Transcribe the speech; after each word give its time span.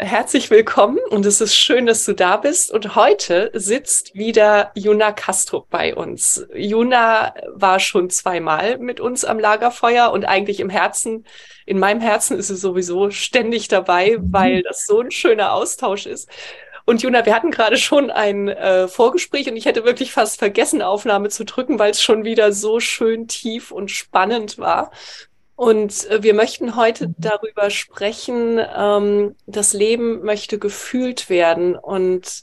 herzlich 0.00 0.50
willkommen 0.50 0.98
und 1.10 1.26
es 1.26 1.42
ist 1.42 1.54
schön, 1.54 1.84
dass 1.84 2.04
du 2.04 2.14
da 2.14 2.38
bist. 2.38 2.72
Und 2.72 2.96
heute 2.96 3.50
sitzt 3.52 4.14
wieder 4.14 4.70
Juna 4.74 5.12
Castro 5.12 5.66
bei 5.68 5.94
uns. 5.94 6.46
Juna 6.54 7.34
war 7.52 7.78
schon 7.80 8.08
zweimal 8.08 8.78
mit 8.78 8.98
uns 8.98 9.26
am 9.26 9.38
Lagerfeuer 9.38 10.10
und 10.10 10.24
eigentlich 10.24 10.60
im 10.60 10.70
Herzen, 10.70 11.26
in 11.66 11.78
meinem 11.78 12.00
Herzen 12.00 12.38
ist 12.38 12.48
sie 12.48 12.56
sowieso 12.56 13.10
ständig 13.10 13.68
dabei, 13.68 14.16
mhm. 14.18 14.32
weil 14.32 14.62
das 14.62 14.86
so 14.86 15.00
ein 15.00 15.10
schöner 15.10 15.52
Austausch 15.52 16.06
ist. 16.06 16.30
Und 16.86 17.02
Juna, 17.02 17.26
wir 17.26 17.34
hatten 17.34 17.50
gerade 17.50 17.76
schon 17.76 18.10
ein 18.10 18.48
äh, 18.48 18.88
Vorgespräch 18.88 19.48
und 19.48 19.56
ich 19.56 19.66
hätte 19.66 19.84
wirklich 19.84 20.12
fast 20.12 20.38
vergessen, 20.38 20.80
Aufnahme 20.80 21.28
zu 21.28 21.44
drücken, 21.44 21.78
weil 21.78 21.90
es 21.90 22.02
schon 22.02 22.24
wieder 22.24 22.52
so 22.52 22.80
schön 22.80 23.28
tief 23.28 23.70
und 23.70 23.90
spannend 23.90 24.58
war. 24.58 24.90
Und 25.60 26.08
äh, 26.08 26.22
wir 26.22 26.32
möchten 26.32 26.74
heute 26.74 27.14
darüber 27.18 27.68
sprechen, 27.68 28.58
ähm, 28.74 29.36
das 29.44 29.74
Leben 29.74 30.22
möchte 30.22 30.58
gefühlt 30.58 31.28
werden. 31.28 31.76
Und 31.76 32.40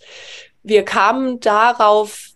wir 0.62 0.86
kamen 0.86 1.40
darauf, 1.40 2.28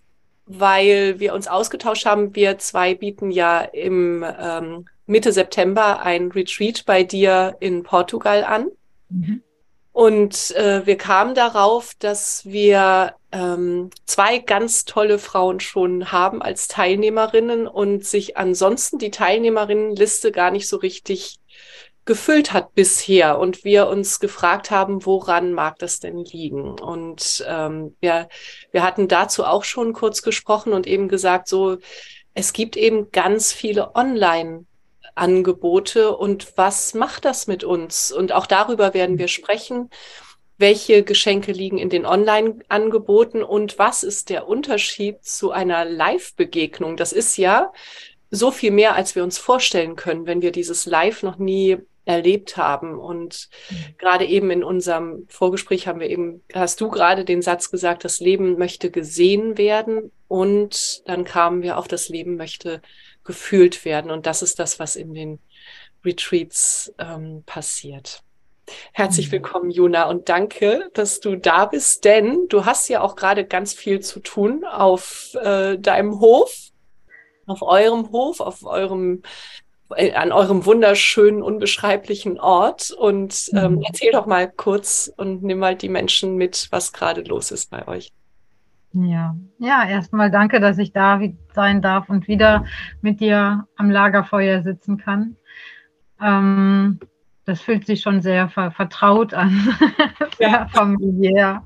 weil 0.46 1.20
wir 1.20 1.34
uns 1.34 1.46
ausgetauscht 1.46 2.04
haben. 2.04 2.34
Wir 2.34 2.58
zwei 2.58 2.96
bieten 2.96 3.30
ja 3.30 3.60
im 3.60 4.24
ähm, 4.26 4.86
Mitte 5.06 5.32
September 5.32 6.02
ein 6.02 6.32
Retreat 6.32 6.84
bei 6.84 7.04
dir 7.04 7.56
in 7.60 7.84
Portugal 7.84 8.42
an. 8.42 8.66
Mhm. 9.08 9.40
Und 9.92 10.52
äh, 10.52 10.86
wir 10.86 10.96
kamen 10.96 11.34
darauf, 11.34 11.92
dass 11.98 12.46
wir 12.46 13.14
ähm, 13.30 13.90
zwei 14.06 14.38
ganz 14.38 14.86
tolle 14.86 15.18
Frauen 15.18 15.60
schon 15.60 16.10
haben 16.10 16.40
als 16.40 16.66
Teilnehmerinnen 16.66 17.66
und 17.66 18.04
sich 18.04 18.38
ansonsten 18.38 18.98
die 18.98 19.10
Teilnehmerinnenliste 19.10 20.32
gar 20.32 20.50
nicht 20.50 20.66
so 20.66 20.78
richtig 20.78 21.38
gefüllt 22.04 22.52
hat 22.52 22.74
bisher 22.74 23.38
und 23.38 23.64
wir 23.64 23.86
uns 23.86 24.18
gefragt 24.18 24.70
haben, 24.70 25.04
woran 25.04 25.52
mag 25.52 25.78
das 25.78 26.00
denn 26.00 26.18
liegen? 26.18 26.80
Und 26.80 27.44
ähm, 27.46 27.94
wir, 28.00 28.28
wir 28.72 28.82
hatten 28.82 29.08
dazu 29.08 29.44
auch 29.44 29.62
schon 29.62 29.92
kurz 29.92 30.22
gesprochen 30.22 30.72
und 30.72 30.86
eben 30.86 31.08
gesagt, 31.08 31.48
so, 31.48 31.76
es 32.34 32.54
gibt 32.54 32.76
eben 32.76 33.10
ganz 33.10 33.52
viele 33.52 33.94
Online- 33.94 34.66
Angebote 35.14 36.16
und 36.16 36.56
was 36.56 36.94
macht 36.94 37.24
das 37.24 37.46
mit 37.46 37.64
uns? 37.64 38.12
Und 38.12 38.32
auch 38.32 38.46
darüber 38.46 38.94
werden 38.94 39.18
wir 39.18 39.28
sprechen. 39.28 39.90
Welche 40.58 41.02
Geschenke 41.02 41.52
liegen 41.52 41.78
in 41.78 41.90
den 41.90 42.06
Online-Angeboten 42.06 43.42
und 43.42 43.78
was 43.78 44.02
ist 44.02 44.30
der 44.30 44.46
Unterschied 44.46 45.24
zu 45.24 45.50
einer 45.50 45.84
Live-Begegnung? 45.84 46.96
Das 46.96 47.12
ist 47.12 47.36
ja 47.36 47.72
so 48.30 48.50
viel 48.50 48.70
mehr, 48.70 48.94
als 48.94 49.14
wir 49.14 49.24
uns 49.24 49.38
vorstellen 49.38 49.96
können, 49.96 50.26
wenn 50.26 50.40
wir 50.40 50.52
dieses 50.52 50.86
Live 50.86 51.22
noch 51.22 51.38
nie 51.38 51.78
erlebt 52.04 52.56
haben. 52.56 52.98
Und 52.98 53.48
mhm. 53.70 53.76
gerade 53.98 54.24
eben 54.24 54.50
in 54.50 54.64
unserem 54.64 55.26
Vorgespräch 55.28 55.86
haben 55.86 56.00
wir 56.00 56.10
eben, 56.10 56.42
hast 56.52 56.80
du 56.80 56.88
gerade 56.88 57.24
den 57.24 57.42
Satz 57.42 57.70
gesagt, 57.70 58.04
das 58.04 58.20
Leben 58.20 58.58
möchte 58.58 58.90
gesehen 58.90 59.58
werden. 59.58 60.10
Und 60.28 61.02
dann 61.06 61.24
kamen 61.24 61.62
wir 61.62 61.78
auf 61.78 61.88
das 61.88 62.08
Leben 62.08 62.36
möchte 62.36 62.80
gefühlt 63.24 63.84
werden. 63.84 64.10
Und 64.10 64.26
das 64.26 64.42
ist 64.42 64.58
das, 64.58 64.78
was 64.78 64.96
in 64.96 65.14
den 65.14 65.38
Retreats 66.04 66.92
ähm, 66.98 67.42
passiert. 67.46 68.22
Herzlich 68.92 69.28
mhm. 69.28 69.32
willkommen, 69.32 69.70
Juna, 69.70 70.08
und 70.08 70.28
danke, 70.28 70.90
dass 70.94 71.20
du 71.20 71.36
da 71.36 71.66
bist, 71.66 72.04
denn 72.04 72.46
du 72.48 72.64
hast 72.64 72.88
ja 72.88 73.00
auch 73.00 73.16
gerade 73.16 73.44
ganz 73.44 73.74
viel 73.74 74.00
zu 74.00 74.20
tun 74.20 74.64
auf 74.64 75.36
äh, 75.42 75.78
deinem 75.78 76.20
Hof, 76.20 76.54
auf 77.46 77.62
eurem 77.62 78.12
Hof, 78.12 78.40
auf 78.40 78.64
eurem 78.64 79.22
äh, 79.96 80.12
an 80.12 80.32
eurem 80.32 80.64
wunderschönen, 80.64 81.42
unbeschreiblichen 81.42 82.38
Ort. 82.40 82.90
Und 82.90 83.50
ähm, 83.54 83.76
mhm. 83.76 83.82
erzähl 83.82 84.12
doch 84.12 84.26
mal 84.26 84.50
kurz 84.50 85.12
und 85.16 85.42
nimm 85.42 85.58
mal 85.58 85.76
die 85.76 85.88
Menschen 85.88 86.36
mit, 86.36 86.68
was 86.70 86.92
gerade 86.92 87.22
los 87.22 87.50
ist 87.50 87.70
bei 87.70 87.86
euch. 87.88 88.12
Ja, 88.94 89.36
ja, 89.58 89.84
erstmal 89.88 90.30
danke, 90.30 90.60
dass 90.60 90.78
ich 90.78 90.92
da 90.92 91.20
sein 91.54 91.80
darf 91.80 92.10
und 92.10 92.28
wieder 92.28 92.66
mit 93.00 93.20
dir 93.20 93.66
am 93.76 93.90
Lagerfeuer 93.90 94.62
sitzen 94.62 94.98
kann. 94.98 95.36
Ähm, 96.20 97.00
das 97.44 97.60
fühlt 97.62 97.86
sich 97.86 98.02
schon 98.02 98.20
sehr 98.20 98.48
ver 98.48 98.70
vertraut 98.70 99.32
an, 99.34 99.76
sehr 100.38 100.68
familiär. 100.68 101.62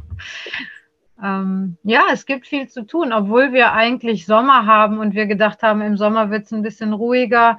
Ähm, 1.22 1.78
ja, 1.82 2.03
es 2.12 2.26
gibt 2.26 2.47
viel 2.47 2.69
zu 2.69 2.86
tun, 2.86 3.12
obwohl 3.12 3.53
wir 3.53 3.72
eigentlich 3.72 4.26
Sommer 4.26 4.66
haben 4.66 4.98
und 4.98 5.15
wir 5.15 5.26
gedacht 5.26 5.62
haben, 5.62 5.81
im 5.81 5.97
Sommer 5.97 6.31
wird 6.31 6.44
es 6.44 6.53
ein 6.53 6.62
bisschen 6.62 6.92
ruhiger. 6.92 7.59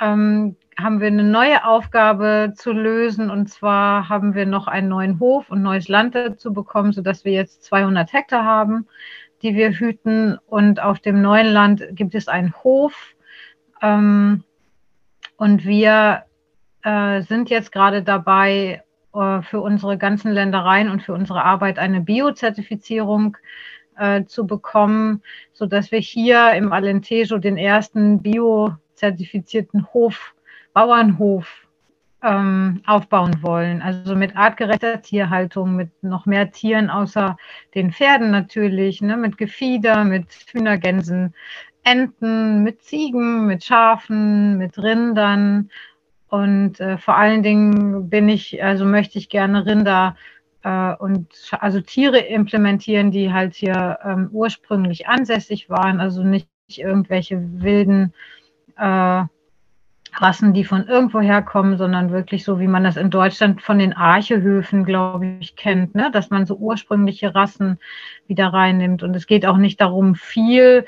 Ähm, 0.00 0.56
haben 0.78 1.00
wir 1.00 1.08
eine 1.08 1.24
neue 1.24 1.64
Aufgabe 1.64 2.52
zu 2.54 2.72
lösen. 2.72 3.30
Und 3.30 3.48
zwar 3.48 4.08
haben 4.08 4.34
wir 4.34 4.46
noch 4.46 4.66
einen 4.66 4.88
neuen 4.88 5.20
Hof 5.20 5.50
und 5.50 5.62
neues 5.62 5.88
Land 5.88 6.14
dazu 6.14 6.52
bekommen, 6.52 6.92
sodass 6.92 7.24
wir 7.24 7.32
jetzt 7.32 7.64
200 7.64 8.12
Hektar 8.12 8.44
haben, 8.44 8.86
die 9.42 9.54
wir 9.54 9.70
hüten. 9.70 10.38
Und 10.46 10.80
auf 10.80 11.00
dem 11.00 11.22
neuen 11.22 11.52
Land 11.52 11.82
gibt 11.92 12.14
es 12.14 12.28
einen 12.28 12.54
Hof. 12.62 13.14
Ähm, 13.82 14.44
und 15.36 15.64
wir 15.64 16.24
äh, 16.82 17.22
sind 17.22 17.50
jetzt 17.50 17.72
gerade 17.72 18.02
dabei, 18.02 18.82
äh, 19.16 19.42
für 19.42 19.60
unsere 19.60 19.96
ganzen 19.96 20.30
Ländereien 20.30 20.90
und 20.90 21.02
für 21.02 21.14
unsere 21.14 21.42
Arbeit 21.42 21.78
eine 21.78 22.02
Biozertifizierung 22.02 23.36
äh, 23.96 24.24
zu 24.24 24.46
bekommen, 24.46 25.22
sodass 25.54 25.90
wir 25.90 26.00
hier 26.00 26.52
im 26.52 26.72
Alentejo 26.72 27.38
den 27.38 27.56
ersten 27.56 28.22
biozertifizierten 28.22 29.86
Hof 29.94 30.34
Bauernhof 30.76 31.66
ähm, 32.22 32.82
aufbauen 32.86 33.42
wollen. 33.42 33.80
Also 33.80 34.14
mit 34.14 34.36
artgerechter 34.36 35.00
Tierhaltung, 35.00 35.74
mit 35.74 35.90
noch 36.02 36.26
mehr 36.26 36.50
Tieren 36.50 36.90
außer 36.90 37.38
den 37.74 37.92
Pferden 37.92 38.30
natürlich, 38.30 39.00
ne, 39.00 39.16
mit 39.16 39.38
Gefieder, 39.38 40.04
mit 40.04 40.26
Hühnergänsen, 40.52 41.34
Enten, 41.82 42.62
mit 42.62 42.82
Ziegen, 42.82 43.46
mit 43.46 43.64
Schafen, 43.64 44.58
mit 44.58 44.76
Rindern. 44.76 45.70
Und 46.28 46.78
äh, 46.78 46.98
vor 46.98 47.16
allen 47.16 47.42
Dingen 47.42 48.10
bin 48.10 48.28
ich, 48.28 48.62
also 48.62 48.84
möchte 48.84 49.16
ich 49.16 49.30
gerne 49.30 49.64
Rinder 49.64 50.14
äh, 50.62 50.94
und 50.96 51.28
also 51.58 51.80
Tiere 51.80 52.18
implementieren, 52.18 53.10
die 53.10 53.32
halt 53.32 53.54
hier 53.54 53.98
ähm, 54.04 54.28
ursprünglich 54.30 55.08
ansässig 55.08 55.70
waren, 55.70 56.00
also 56.00 56.22
nicht 56.22 56.50
irgendwelche 56.68 57.40
wilden 57.62 58.12
äh, 58.76 59.22
Rassen, 60.20 60.52
die 60.52 60.64
von 60.64 60.86
irgendwo 60.86 61.20
herkommen, 61.20 61.76
sondern 61.76 62.10
wirklich 62.10 62.44
so, 62.44 62.58
wie 62.58 62.66
man 62.66 62.84
das 62.84 62.96
in 62.96 63.10
Deutschland 63.10 63.62
von 63.62 63.78
den 63.78 63.92
Archehöfen, 63.92 64.84
glaube 64.84 65.26
ich, 65.40 65.56
kennt, 65.56 65.94
ne? 65.94 66.10
dass 66.12 66.30
man 66.30 66.46
so 66.46 66.56
ursprüngliche 66.56 67.34
Rassen 67.34 67.78
wieder 68.26 68.48
reinnimmt. 68.48 69.02
Und 69.02 69.14
es 69.14 69.26
geht 69.26 69.46
auch 69.46 69.56
nicht 69.56 69.80
darum, 69.80 70.14
viel 70.14 70.86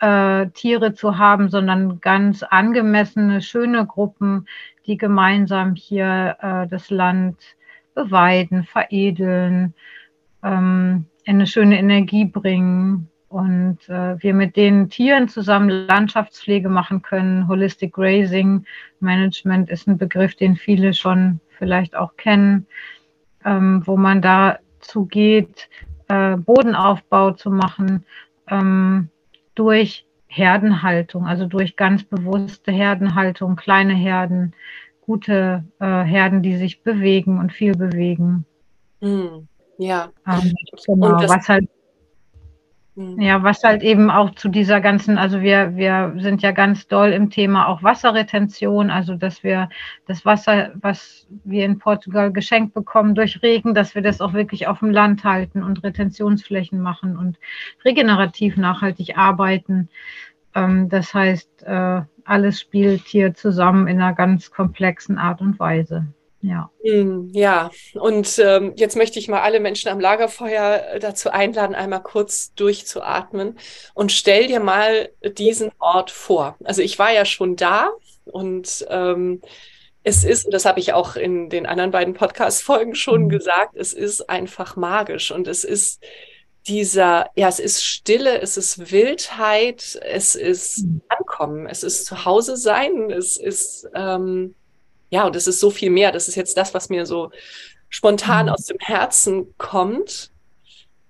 äh, 0.00 0.46
Tiere 0.48 0.94
zu 0.94 1.18
haben, 1.18 1.48
sondern 1.48 2.00
ganz 2.00 2.42
angemessene, 2.42 3.42
schöne 3.42 3.86
Gruppen, 3.86 4.46
die 4.86 4.96
gemeinsam 4.96 5.74
hier 5.74 6.36
äh, 6.40 6.66
das 6.66 6.90
Land 6.90 7.36
beweiden, 7.94 8.64
veredeln, 8.64 9.74
ähm, 10.42 11.06
eine 11.26 11.46
schöne 11.46 11.78
Energie 11.78 12.24
bringen 12.24 13.09
und 13.30 13.78
äh, 13.88 14.20
wir 14.20 14.34
mit 14.34 14.56
den 14.56 14.90
Tieren 14.90 15.28
zusammen 15.28 15.86
Landschaftspflege 15.86 16.68
machen 16.68 17.00
können. 17.00 17.46
Holistic 17.46 17.92
Grazing 17.92 18.64
Management 18.98 19.70
ist 19.70 19.86
ein 19.86 19.98
Begriff, 19.98 20.34
den 20.34 20.56
viele 20.56 20.92
schon 20.94 21.38
vielleicht 21.56 21.94
auch 21.94 22.16
kennen, 22.16 22.66
ähm, 23.44 23.82
wo 23.86 23.96
man 23.96 24.20
dazu 24.20 25.06
geht, 25.06 25.68
äh, 26.08 26.36
Bodenaufbau 26.36 27.30
zu 27.30 27.50
machen 27.52 28.04
ähm, 28.48 29.10
durch 29.54 30.06
Herdenhaltung, 30.26 31.26
also 31.26 31.46
durch 31.46 31.76
ganz 31.76 32.02
bewusste 32.02 32.72
Herdenhaltung, 32.72 33.54
kleine 33.54 33.94
Herden, 33.94 34.54
gute 35.02 35.64
äh, 35.78 36.02
Herden, 36.02 36.42
die 36.42 36.56
sich 36.56 36.82
bewegen 36.82 37.38
und 37.38 37.52
viel 37.52 37.76
bewegen. 37.76 38.44
Mm, 39.00 39.46
ja. 39.78 40.08
Ähm, 40.26 40.52
genau, 40.84 41.28
was 41.28 41.48
halt. 41.48 41.68
Ja, 42.96 43.42
was 43.42 43.62
halt 43.62 43.82
eben 43.82 44.10
auch 44.10 44.34
zu 44.34 44.48
dieser 44.48 44.80
ganzen, 44.80 45.16
also 45.16 45.40
wir, 45.40 45.76
wir 45.76 46.12
sind 46.18 46.42
ja 46.42 46.50
ganz 46.50 46.88
doll 46.88 47.12
im 47.12 47.30
Thema 47.30 47.68
auch 47.68 47.82
Wasserretention, 47.82 48.90
also 48.90 49.14
dass 49.14 49.44
wir 49.44 49.68
das 50.06 50.24
Wasser, 50.24 50.72
was 50.74 51.26
wir 51.44 51.64
in 51.64 51.78
Portugal 51.78 52.32
geschenkt 52.32 52.74
bekommen 52.74 53.14
durch 53.14 53.42
Regen, 53.42 53.74
dass 53.74 53.94
wir 53.94 54.02
das 54.02 54.20
auch 54.20 54.32
wirklich 54.32 54.66
auf 54.66 54.80
dem 54.80 54.90
Land 54.90 55.24
halten 55.24 55.62
und 55.62 55.84
Retentionsflächen 55.84 56.80
machen 56.80 57.16
und 57.16 57.38
regenerativ 57.84 58.56
nachhaltig 58.56 59.16
arbeiten. 59.16 59.88
Ähm, 60.54 60.88
das 60.88 61.14
heißt, 61.14 61.62
äh, 61.62 62.02
alles 62.24 62.60
spielt 62.60 63.02
hier 63.06 63.34
zusammen 63.34 63.86
in 63.86 64.00
einer 64.00 64.14
ganz 64.14 64.50
komplexen 64.50 65.16
Art 65.16 65.40
und 65.40 65.58
Weise. 65.58 66.06
Ja. 66.42 66.70
Hm, 66.82 67.28
ja, 67.32 67.70
und 67.94 68.38
ähm, 68.42 68.72
jetzt 68.76 68.96
möchte 68.96 69.18
ich 69.18 69.28
mal 69.28 69.42
alle 69.42 69.60
Menschen 69.60 69.90
am 69.90 70.00
Lagerfeuer 70.00 70.86
äh, 70.92 70.98
dazu 70.98 71.30
einladen, 71.30 71.74
einmal 71.74 72.02
kurz 72.02 72.54
durchzuatmen 72.54 73.58
und 73.94 74.10
stell 74.10 74.46
dir 74.46 74.60
mal 74.60 75.10
diesen 75.22 75.70
Ort 75.78 76.10
vor. 76.10 76.56
Also 76.64 76.80
ich 76.80 76.98
war 76.98 77.12
ja 77.12 77.26
schon 77.26 77.56
da 77.56 77.90
und 78.24 78.86
ähm, 78.88 79.42
es 80.02 80.24
ist, 80.24 80.46
und 80.46 80.54
das 80.54 80.64
habe 80.64 80.80
ich 80.80 80.94
auch 80.94 81.16
in 81.16 81.50
den 81.50 81.66
anderen 81.66 81.90
beiden 81.90 82.14
Podcast-Folgen 82.14 82.94
schon 82.94 83.24
mhm. 83.24 83.28
gesagt, 83.28 83.76
es 83.76 83.92
ist 83.92 84.30
einfach 84.30 84.76
magisch 84.76 85.30
und 85.30 85.46
es 85.46 85.62
ist 85.64 86.02
dieser, 86.66 87.30
ja, 87.36 87.48
es 87.48 87.58
ist 87.58 87.84
Stille, 87.84 88.40
es 88.40 88.56
ist 88.56 88.90
Wildheit, 88.92 89.98
es 90.02 90.34
ist 90.34 90.84
mhm. 90.84 91.02
Ankommen, 91.08 91.66
es 91.66 91.82
ist 91.82 92.06
Zuhause 92.06 92.56
sein, 92.56 93.10
es 93.10 93.36
ist 93.36 93.88
ähm, 93.94 94.54
ja, 95.10 95.26
und 95.26 95.36
es 95.36 95.46
ist 95.46 95.60
so 95.60 95.70
viel 95.70 95.90
mehr. 95.90 96.12
Das 96.12 96.28
ist 96.28 96.36
jetzt 96.36 96.56
das, 96.56 96.72
was 96.72 96.88
mir 96.88 97.04
so 97.04 97.30
spontan 97.88 98.46
mhm. 98.46 98.52
aus 98.52 98.66
dem 98.66 98.78
Herzen 98.78 99.54
kommt. 99.58 100.30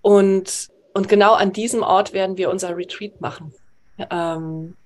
Und, 0.03 0.69
und 0.95 1.09
genau 1.09 1.35
an 1.35 1.53
diesem 1.53 1.83
Ort 1.83 2.13
werden 2.13 2.37
wir 2.37 2.51
unser 2.51 2.77
Retreat 2.77 3.21
machen. 3.21 3.55
Ähm, 4.11 4.77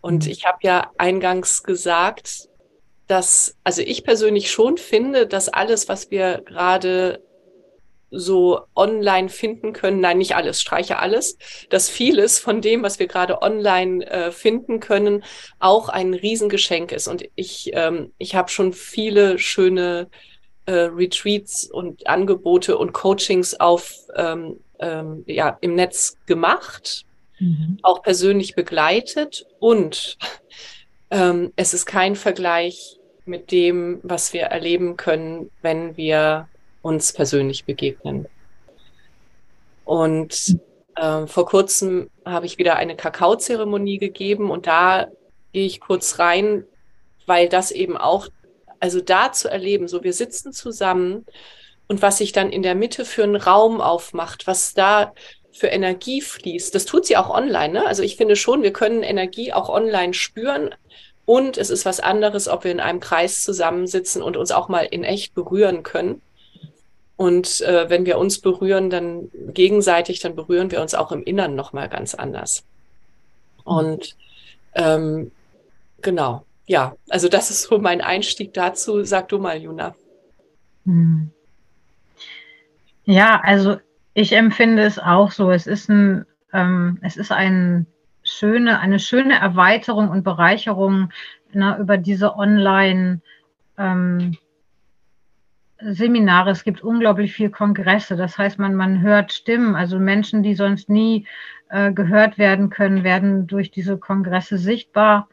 und 0.00 0.24
mhm. 0.24 0.30
ich 0.30 0.46
habe 0.46 0.58
ja 0.62 0.90
eingangs 0.96 1.62
gesagt, 1.62 2.48
dass, 3.08 3.56
also 3.64 3.82
ich 3.82 4.04
persönlich 4.04 4.50
schon 4.50 4.78
finde, 4.78 5.26
dass 5.26 5.48
alles, 5.48 5.88
was 5.88 6.12
wir 6.12 6.42
gerade 6.44 7.20
so 8.10 8.60
online 8.74 9.28
finden 9.28 9.72
können. 9.72 10.00
Nein, 10.00 10.18
nicht 10.18 10.34
alles, 10.34 10.60
streiche 10.60 10.98
alles. 10.98 11.38
Dass 11.70 11.88
vieles 11.88 12.38
von 12.38 12.60
dem, 12.60 12.82
was 12.82 12.98
wir 12.98 13.06
gerade 13.06 13.42
online 13.42 14.06
äh, 14.06 14.32
finden 14.32 14.80
können, 14.80 15.24
auch 15.58 15.88
ein 15.88 16.14
Riesengeschenk 16.14 16.92
ist. 16.92 17.08
Und 17.08 17.24
ich, 17.34 17.70
ähm, 17.74 18.12
ich 18.18 18.34
habe 18.34 18.50
schon 18.50 18.72
viele 18.72 19.38
schöne 19.38 20.08
äh, 20.66 20.72
Retreats 20.72 21.64
und 21.64 22.06
Angebote 22.06 22.76
und 22.76 22.92
Coachings 22.92 23.58
auf 23.58 23.94
ähm, 24.16 24.60
ähm, 24.80 25.24
ja, 25.26 25.56
im 25.60 25.74
Netz 25.74 26.16
gemacht, 26.26 27.04
mhm. 27.38 27.78
auch 27.82 28.02
persönlich 28.02 28.54
begleitet. 28.54 29.46
Und 29.58 30.18
ähm, 31.10 31.52
es 31.56 31.74
ist 31.74 31.86
kein 31.86 32.16
Vergleich 32.16 32.98
mit 33.24 33.52
dem, 33.52 34.00
was 34.02 34.32
wir 34.32 34.42
erleben 34.42 34.96
können, 34.96 35.50
wenn 35.62 35.96
wir 35.96 36.48
uns 36.82 37.12
persönlich 37.12 37.64
begegnen. 37.64 38.26
Und 39.84 40.58
äh, 40.96 41.26
vor 41.26 41.46
kurzem 41.46 42.10
habe 42.24 42.46
ich 42.46 42.58
wieder 42.58 42.76
eine 42.76 42.96
Kakaozeremonie 42.96 43.98
gegeben 43.98 44.50
und 44.50 44.66
da 44.66 45.08
gehe 45.52 45.66
ich 45.66 45.80
kurz 45.80 46.18
rein, 46.18 46.64
weil 47.26 47.48
das 47.48 47.70
eben 47.70 47.96
auch, 47.96 48.28
also 48.78 49.00
da 49.00 49.32
zu 49.32 49.48
erleben, 49.48 49.88
so 49.88 50.04
wir 50.04 50.12
sitzen 50.12 50.52
zusammen 50.52 51.26
und 51.88 52.02
was 52.02 52.18
sich 52.18 52.32
dann 52.32 52.52
in 52.52 52.62
der 52.62 52.74
Mitte 52.74 53.04
für 53.04 53.24
einen 53.24 53.36
Raum 53.36 53.80
aufmacht, 53.80 54.46
was 54.46 54.74
da 54.74 55.12
für 55.52 55.66
Energie 55.66 56.20
fließt. 56.20 56.74
Das 56.74 56.84
tut 56.84 57.04
sie 57.04 57.16
auch 57.16 57.30
online. 57.30 57.72
Ne? 57.72 57.86
Also 57.86 58.02
ich 58.02 58.16
finde 58.16 58.36
schon, 58.36 58.62
wir 58.62 58.72
können 58.72 59.02
Energie 59.02 59.52
auch 59.52 59.68
online 59.68 60.14
spüren. 60.14 60.74
Und 61.26 61.58
es 61.58 61.70
ist 61.70 61.84
was 61.84 62.00
anderes, 62.00 62.48
ob 62.48 62.64
wir 62.64 62.72
in 62.72 62.80
einem 62.80 63.00
Kreis 63.00 63.42
zusammensitzen 63.42 64.22
und 64.22 64.36
uns 64.36 64.52
auch 64.52 64.68
mal 64.68 64.82
in 64.82 65.04
echt 65.04 65.34
berühren 65.34 65.82
können. 65.82 66.22
Und 67.20 67.60
äh, 67.60 67.90
wenn 67.90 68.06
wir 68.06 68.16
uns 68.16 68.38
berühren, 68.38 68.88
dann 68.88 69.30
gegenseitig, 69.52 70.20
dann 70.20 70.34
berühren 70.34 70.70
wir 70.70 70.80
uns 70.80 70.94
auch 70.94 71.12
im 71.12 71.22
Innern 71.22 71.54
nochmal 71.54 71.90
ganz 71.90 72.14
anders. 72.14 72.64
Und 73.62 74.16
ähm, 74.74 75.30
genau, 76.00 76.46
ja, 76.64 76.94
also 77.10 77.28
das 77.28 77.50
ist 77.50 77.64
so 77.64 77.78
mein 77.78 78.00
Einstieg 78.00 78.54
dazu. 78.54 79.04
Sag 79.04 79.28
du 79.28 79.38
mal, 79.38 79.58
Juna. 79.58 79.94
Hm. 80.86 81.30
Ja, 83.04 83.38
also 83.44 83.76
ich 84.14 84.32
empfinde 84.32 84.84
es 84.84 84.98
auch 84.98 85.30
so. 85.30 85.50
Es 85.50 85.66
ist 85.66 85.90
ein, 85.90 86.24
ähm, 86.54 87.00
es 87.02 87.18
ist 87.18 87.32
ein 87.32 87.86
schöne, 88.22 88.80
eine 88.80 88.98
schöne 88.98 89.38
Erweiterung 89.38 90.08
und 90.08 90.22
Bereicherung 90.22 91.12
na, 91.52 91.76
ne, 91.76 91.82
über 91.82 91.98
diese 91.98 92.34
Online- 92.36 93.20
ähm, 93.76 94.38
Seminare, 95.82 96.50
es 96.50 96.64
gibt 96.64 96.82
unglaublich 96.82 97.32
viele 97.32 97.50
Kongresse. 97.50 98.16
Das 98.16 98.38
heißt, 98.38 98.58
man, 98.58 98.74
man 98.74 99.00
hört 99.00 99.32
Stimmen. 99.32 99.74
Also 99.74 99.98
Menschen, 99.98 100.42
die 100.42 100.54
sonst 100.54 100.88
nie 100.88 101.26
äh, 101.68 101.92
gehört 101.92 102.38
werden 102.38 102.70
können, 102.70 103.04
werden 103.04 103.46
durch 103.46 103.70
diese 103.70 103.98
Kongresse 103.98 104.58
sichtbar 104.58 105.28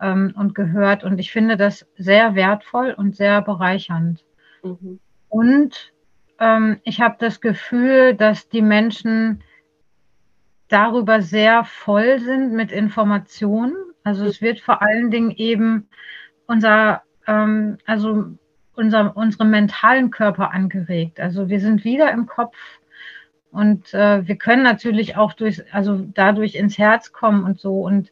ähm, 0.00 0.34
und 0.36 0.54
gehört. 0.54 1.04
Und 1.04 1.18
ich 1.18 1.32
finde 1.32 1.56
das 1.56 1.86
sehr 1.96 2.34
wertvoll 2.34 2.94
und 2.96 3.16
sehr 3.16 3.42
bereichernd. 3.42 4.24
Mhm. 4.62 5.00
Und 5.28 5.92
ähm, 6.38 6.80
ich 6.84 7.00
habe 7.00 7.16
das 7.18 7.40
Gefühl, 7.40 8.14
dass 8.14 8.48
die 8.48 8.62
Menschen 8.62 9.42
darüber 10.68 11.20
sehr 11.22 11.64
voll 11.64 12.18
sind 12.18 12.52
mit 12.52 12.72
Informationen. 12.72 13.76
Also 14.04 14.24
es 14.24 14.40
wird 14.40 14.60
vor 14.60 14.82
allen 14.82 15.10
Dingen 15.10 15.30
eben 15.30 15.88
unser, 16.46 17.02
ähm, 17.26 17.78
also 17.86 18.36
unser, 18.74 19.16
unserem 19.16 19.50
mentalen 19.50 20.10
Körper 20.10 20.52
angeregt. 20.52 21.20
Also 21.20 21.48
wir 21.48 21.60
sind 21.60 21.84
wieder 21.84 22.10
im 22.12 22.26
Kopf 22.26 22.56
und 23.50 23.92
äh, 23.92 24.26
wir 24.26 24.36
können 24.36 24.62
natürlich 24.62 25.16
auch 25.16 25.34
durch, 25.34 25.62
also 25.74 26.06
dadurch 26.14 26.54
ins 26.54 26.78
Herz 26.78 27.12
kommen 27.12 27.44
und 27.44 27.60
so 27.60 27.82
und 27.82 28.10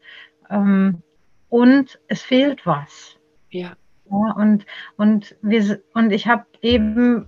ähm, 0.50 1.02
und 1.48 1.98
es 2.08 2.22
fehlt 2.22 2.66
was. 2.66 3.16
Ja. 3.50 3.72
ja 4.10 4.32
und 4.36 4.66
und 4.96 5.36
wir 5.42 5.80
und 5.94 6.12
ich 6.12 6.26
habe 6.26 6.44
eben 6.62 7.26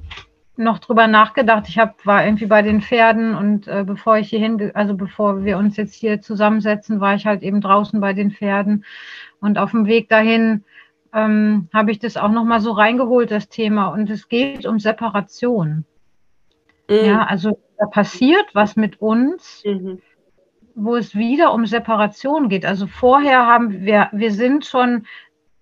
noch 0.57 0.79
drüber 0.79 1.07
nachgedacht. 1.07 1.69
Ich 1.69 1.79
hab, 1.79 2.05
war 2.05 2.25
irgendwie 2.25 2.47
bei 2.47 2.63
den 2.63 2.83
Pferden 2.83 3.35
und 3.35 3.67
äh, 3.69 3.85
bevor 3.85 4.19
ich 4.19 4.29
hier 4.29 4.39
hin, 4.39 4.71
also 4.75 4.95
bevor 4.95 5.45
wir 5.45 5.57
uns 5.57 5.77
jetzt 5.77 5.95
hier 5.95 6.21
zusammensetzen, 6.21 7.01
war 7.01 7.15
ich 7.15 7.27
halt 7.27 7.43
eben 7.43 7.61
draußen 7.61 8.01
bei 8.01 8.13
den 8.13 8.31
Pferden 8.31 8.85
und 9.41 9.59
auf 9.59 9.71
dem 9.71 9.87
Weg 9.87 10.09
dahin 10.09 10.65
ähm, 11.13 11.69
habe 11.73 11.91
ich 11.91 11.99
das 11.99 12.17
auch 12.17 12.31
nochmal 12.31 12.61
so 12.61 12.73
reingeholt, 12.73 13.31
das 13.31 13.49
Thema. 13.49 13.89
Und 13.89 14.09
es 14.11 14.29
geht 14.29 14.67
um 14.67 14.79
Separation. 14.79 15.85
Mhm. 16.89 17.05
Ja, 17.05 17.25
also 17.25 17.59
da 17.79 17.87
passiert 17.87 18.47
was 18.55 18.77
mit 18.77 19.01
uns, 19.01 19.63
mhm. 19.65 20.01
wo 20.75 20.97
es 20.97 21.15
wieder 21.15 21.53
um 21.53 21.67
Separation 21.67 22.49
geht. 22.49 22.65
Also 22.65 22.87
vorher 22.87 23.47
haben 23.47 23.85
wir, 23.85 24.09
wir 24.13 24.33
sind 24.33 24.65
schon 24.65 25.07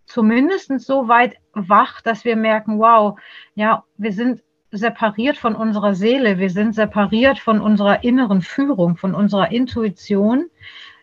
zumindest 0.07 0.81
so 0.81 1.09
weit 1.09 1.37
wach, 1.53 2.01
dass 2.01 2.25
wir 2.25 2.37
merken, 2.37 2.79
wow, 2.79 3.19
ja, 3.55 3.85
wir 3.97 4.13
sind 4.13 4.43
separiert 4.73 5.37
von 5.37 5.57
unserer 5.57 5.95
Seele, 5.95 6.39
wir 6.39 6.51
sind 6.51 6.75
separiert 6.75 7.39
von 7.39 7.61
unserer 7.61 8.05
inneren 8.05 8.41
Führung, 8.41 8.97
von 8.97 9.15
unserer 9.15 9.51
Intuition, 9.51 10.49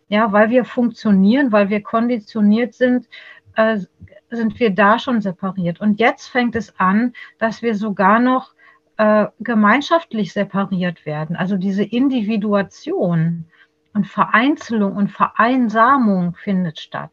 ja, 0.08 0.32
weil 0.32 0.50
wir 0.50 0.64
funktionieren, 0.64 1.52
weil 1.52 1.70
wir 1.70 1.82
konditioniert 1.84 2.74
sind, 2.74 3.08
äh, 3.56 3.80
sind 4.30 4.60
wir 4.60 4.72
da 4.72 5.00
schon 5.00 5.22
separiert. 5.22 5.80
Und 5.80 6.00
jetzt 6.00 6.28
fängt 6.28 6.56
es 6.56 6.78
an, 6.80 7.14
dass 7.38 7.62
wir 7.62 7.76
sogar 7.76 8.20
noch 8.20 8.54
äh, 8.98 9.28
gemeinschaftlich 9.40 10.34
separiert 10.34 11.06
werden. 11.06 11.36
Also 11.36 11.58
diese 11.58 11.84
Individuation 11.84 13.46
und 13.94 14.08
Vereinzelung 14.08 14.96
und 14.96 15.10
Vereinsamung 15.10 16.36
findet 16.36 16.80
statt. 16.80 17.12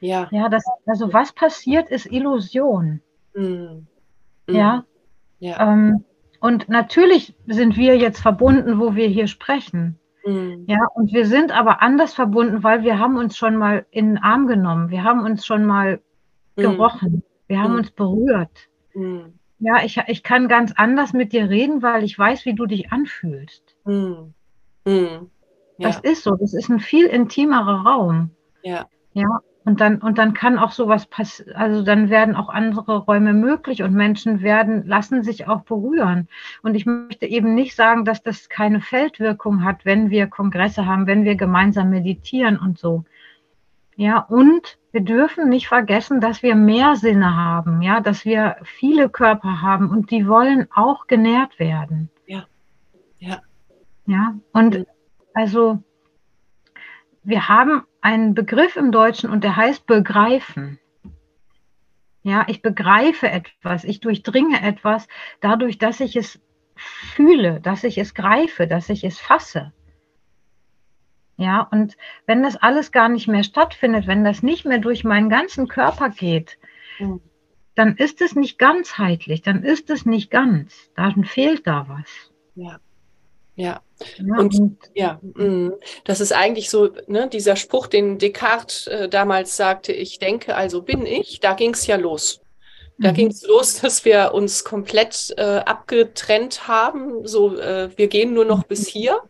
Ja. 0.00 0.28
Ja, 0.30 0.48
das, 0.48 0.64
also 0.86 1.12
was 1.12 1.32
passiert, 1.32 1.88
ist 1.90 2.06
Illusion. 2.06 3.00
Mhm. 3.34 3.86
Ja. 4.48 4.84
ja. 5.38 5.72
Ähm, 5.72 6.04
und 6.40 6.68
natürlich 6.68 7.34
sind 7.46 7.76
wir 7.76 7.96
jetzt 7.96 8.20
verbunden, 8.20 8.80
wo 8.80 8.94
wir 8.94 9.06
hier 9.06 9.28
sprechen. 9.28 9.98
Mhm. 10.26 10.64
Ja, 10.66 10.78
und 10.94 11.12
wir 11.12 11.26
sind 11.26 11.52
aber 11.52 11.82
anders 11.82 12.14
verbunden, 12.14 12.62
weil 12.62 12.82
wir 12.82 12.98
haben 12.98 13.16
uns 13.16 13.36
schon 13.36 13.56
mal 13.56 13.86
in 13.90 14.08
den 14.08 14.18
Arm 14.18 14.46
genommen. 14.46 14.90
Wir 14.90 15.04
haben 15.04 15.20
uns 15.20 15.46
schon 15.46 15.64
mal 15.64 15.96
mhm. 15.96 16.00
Gerochen. 16.56 17.22
Wir 17.46 17.60
haben 17.60 17.72
mhm. 17.72 17.78
uns 17.78 17.90
berührt. 17.90 18.68
Mhm. 18.94 19.38
Ja, 19.58 19.84
ich, 19.84 19.96
ich 20.08 20.22
kann 20.22 20.48
ganz 20.48 20.72
anders 20.76 21.12
mit 21.12 21.32
dir 21.32 21.48
reden, 21.48 21.82
weil 21.82 22.02
ich 22.02 22.18
weiß, 22.18 22.44
wie 22.46 22.54
du 22.54 22.66
dich 22.66 22.90
anfühlst. 22.92 23.76
Mhm. 23.84 24.34
Mhm. 24.84 25.30
Ja. 25.78 25.88
Das 25.88 26.00
ist 26.00 26.24
so. 26.24 26.36
Das 26.36 26.54
ist 26.54 26.68
ein 26.68 26.80
viel 26.80 27.06
intimerer 27.06 27.86
Raum. 27.86 28.30
Ja. 28.62 28.86
Ja, 29.12 29.40
und 29.64 29.80
dann, 29.80 29.98
und 29.98 30.18
dann 30.18 30.34
kann 30.34 30.58
auch 30.58 30.72
sowas 30.72 31.06
passieren, 31.06 31.54
also 31.54 31.82
dann 31.82 32.10
werden 32.10 32.34
auch 32.34 32.48
andere 32.48 32.98
Räume 32.98 33.32
möglich 33.32 33.82
und 33.82 33.94
Menschen 33.94 34.42
werden, 34.42 34.86
lassen 34.86 35.22
sich 35.22 35.46
auch 35.46 35.62
berühren. 35.62 36.28
Und 36.62 36.74
ich 36.74 36.84
möchte 36.84 37.26
eben 37.26 37.54
nicht 37.54 37.76
sagen, 37.76 38.04
dass 38.04 38.22
das 38.22 38.48
keine 38.48 38.80
Feldwirkung 38.80 39.64
hat, 39.64 39.84
wenn 39.84 40.10
wir 40.10 40.26
Kongresse 40.26 40.86
haben, 40.86 41.06
wenn 41.06 41.24
wir 41.24 41.36
gemeinsam 41.36 41.90
meditieren 41.90 42.58
und 42.58 42.78
so. 42.78 43.04
Ja, 43.96 44.20
und 44.20 44.78
wir 44.90 45.02
dürfen 45.02 45.48
nicht 45.48 45.68
vergessen, 45.68 46.20
dass 46.20 46.42
wir 46.42 46.54
mehr 46.54 46.96
Sinne 46.96 47.36
haben, 47.36 47.82
ja, 47.82 48.00
dass 48.00 48.24
wir 48.24 48.56
viele 48.62 49.08
Körper 49.08 49.60
haben 49.62 49.90
und 49.90 50.10
die 50.10 50.26
wollen 50.26 50.68
auch 50.74 51.06
genährt 51.06 51.58
werden. 51.58 52.10
Ja. 52.26 52.46
Ja. 53.18 53.42
Ja, 54.06 54.34
und 54.52 54.86
also 55.34 55.82
wir 57.22 57.48
haben 57.48 57.82
einen 58.00 58.34
Begriff 58.34 58.76
im 58.76 58.92
Deutschen 58.92 59.30
und 59.30 59.44
der 59.44 59.56
heißt 59.56 59.86
begreifen. 59.86 60.78
Ja, 62.22 62.44
ich 62.48 62.62
begreife 62.62 63.28
etwas, 63.28 63.84
ich 63.84 64.00
durchdringe 64.00 64.60
etwas 64.62 65.08
dadurch, 65.40 65.78
dass 65.78 66.00
ich 66.00 66.16
es 66.16 66.40
fühle, 66.74 67.60
dass 67.60 67.84
ich 67.84 67.98
es 67.98 68.14
greife, 68.14 68.66
dass 68.66 68.88
ich 68.88 69.04
es 69.04 69.18
fasse. 69.18 69.72
Ja, 71.36 71.66
und 71.70 71.96
wenn 72.26 72.42
das 72.42 72.56
alles 72.56 72.92
gar 72.92 73.08
nicht 73.08 73.26
mehr 73.26 73.42
stattfindet, 73.42 74.06
wenn 74.06 74.24
das 74.24 74.42
nicht 74.42 74.64
mehr 74.64 74.78
durch 74.78 75.02
meinen 75.02 75.30
ganzen 75.30 75.66
Körper 75.66 76.10
geht, 76.10 76.58
mhm. 76.98 77.20
dann 77.74 77.96
ist 77.96 78.20
es 78.20 78.34
nicht 78.34 78.58
ganzheitlich, 78.58 79.42
dann 79.42 79.64
ist 79.64 79.90
es 79.90 80.04
nicht 80.04 80.30
ganz, 80.30 80.90
dann 80.94 81.24
fehlt 81.24 81.66
da 81.66 81.86
was. 81.88 82.08
Ja. 82.54 82.78
Ja. 83.54 83.82
ja 84.18 84.38
und, 84.38 84.54
und 84.58 84.78
ja, 84.94 85.20
mh. 85.22 85.72
das 86.04 86.20
ist 86.20 86.32
eigentlich 86.32 86.70
so, 86.70 86.90
ne, 87.06 87.28
dieser 87.28 87.56
Spruch, 87.56 87.86
den 87.86 88.18
Descartes 88.18 88.86
äh, 88.86 89.08
damals 89.08 89.56
sagte, 89.56 89.92
ich 89.92 90.18
denke, 90.18 90.54
also 90.54 90.82
bin 90.82 91.06
ich, 91.06 91.40
da 91.40 91.54
ging 91.54 91.74
es 91.74 91.86
ja 91.86 91.96
los. 91.96 92.40
Da 92.98 93.10
mhm. 93.10 93.14
ging 93.14 93.26
es 93.28 93.46
los, 93.46 93.80
dass 93.80 94.04
wir 94.04 94.32
uns 94.32 94.64
komplett 94.64 95.34
äh, 95.36 95.42
abgetrennt 95.42 96.68
haben. 96.68 97.26
So, 97.26 97.58
äh, 97.58 97.90
wir 97.96 98.08
gehen 98.08 98.32
nur 98.34 98.44
noch 98.44 98.64
bis 98.64 98.86
hier, 98.86 99.20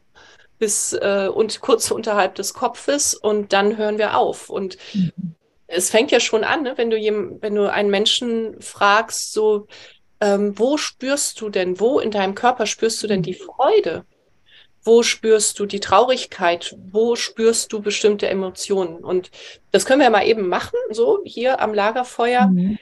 bis 0.63 0.93
äh, 0.93 1.27
und 1.27 1.61
kurz 1.61 1.91
unterhalb 1.91 2.37
des 2.37 2.55
Kopfes 2.55 3.15
und 3.15 3.53
dann 3.53 3.77
hören 3.77 3.99
wir 3.99 4.17
auf. 4.17 4.49
Und 4.49 4.77
mhm. 4.95 5.35
es 5.67 5.91
fängt 5.91 6.13
ja 6.13 6.21
schon 6.21 6.45
an, 6.45 6.63
ne, 6.63 6.75
wenn 6.77 6.89
du 6.89 6.97
jem, 6.97 7.39
wenn 7.41 7.57
du 7.57 7.69
einen 7.69 7.91
Menschen 7.91 8.61
fragst, 8.61 9.33
so 9.33 9.67
ähm, 10.21 10.57
wo 10.57 10.77
spürst 10.77 11.41
du 11.41 11.49
denn, 11.49 11.81
wo 11.81 11.99
in 11.99 12.13
deinem 12.13 12.37
Körper 12.37 12.67
spürst 12.67 13.03
du 13.03 13.09
denn 13.09 13.23
die 13.23 13.35
Freude? 13.35 14.05
Wo 14.85 15.03
spürst 15.03 15.59
du 15.59 15.67
die 15.67 15.81
Traurigkeit? 15.81 16.77
Wo 16.93 17.17
spürst 17.17 17.73
du 17.73 17.83
bestimmte 17.83 18.29
Emotionen? 18.29 18.99
Und 18.99 19.33
das 19.73 19.85
können 19.85 20.01
wir 20.01 20.11
mal 20.11 20.29
eben 20.29 20.47
machen, 20.47 20.79
so 20.91 21.23
hier 21.25 21.61
am 21.61 21.75
Lagerfeuer. 21.75 22.47
Mhm. 22.47 22.79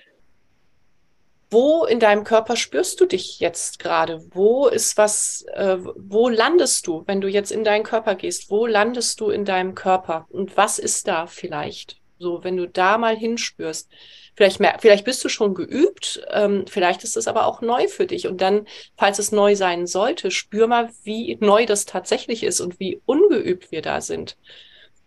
Wo 1.50 1.85
in 1.85 1.99
deinem 1.99 2.23
Körper 2.23 2.54
spürst 2.54 3.00
du 3.00 3.07
dich 3.07 3.40
jetzt 3.40 3.80
gerade? 3.80 4.25
Wo 4.30 4.69
ist 4.69 4.97
was, 4.97 5.45
äh, 5.54 5.78
wo 5.80 6.28
landest 6.28 6.87
du, 6.87 7.02
wenn 7.07 7.21
du 7.21 7.28
jetzt 7.28 7.50
in 7.50 7.64
deinen 7.64 7.83
Körper 7.83 8.14
gehst? 8.14 8.50
Wo 8.50 8.66
landest 8.66 9.21
du 9.21 9.30
in 9.30 9.45
deinem 9.45 9.75
Körper? 9.75 10.26
Und 10.28 10.57
was 10.57 10.78
ist 10.78 11.09
da 11.09 11.26
vielleicht? 11.26 12.00
So, 12.21 12.45
wenn 12.45 12.57
du 12.57 12.69
da 12.69 12.99
mal 12.99 13.16
hinspürst. 13.16 13.90
Vielleicht, 14.37 14.61
vielleicht 14.78 15.04
bist 15.04 15.25
du 15.25 15.28
schon 15.28 15.54
geübt, 15.54 16.23
ähm, 16.30 16.66
vielleicht 16.69 17.02
ist 17.02 17.16
es 17.16 17.26
aber 17.26 17.47
auch 17.47 17.62
neu 17.62 17.88
für 17.88 18.07
dich. 18.07 18.26
Und 18.28 18.40
dann, 18.40 18.66
falls 18.97 19.19
es 19.19 19.33
neu 19.33 19.57
sein 19.57 19.87
sollte, 19.87 20.30
spür 20.30 20.66
mal, 20.66 20.90
wie 21.02 21.37
neu 21.40 21.66
das 21.66 21.85
tatsächlich 21.85 22.45
ist 22.45 22.61
und 22.61 22.78
wie 22.78 23.02
ungeübt 23.07 23.73
wir 23.73 23.83
da 23.83 24.00
sind. 24.00 24.37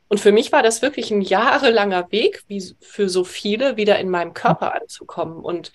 Und 0.07 0.19
für 0.19 0.31
mich 0.31 0.51
war 0.51 0.61
das 0.61 0.81
wirklich 0.81 1.09
ein 1.09 1.21
jahrelanger 1.21 2.11
Weg, 2.11 2.43
wie 2.47 2.63
für 2.81 3.09
so 3.09 3.23
viele, 3.23 3.77
wieder 3.77 3.97
in 3.97 4.09
meinem 4.09 4.33
Körper 4.33 4.75
anzukommen 4.75 5.43
und 5.43 5.71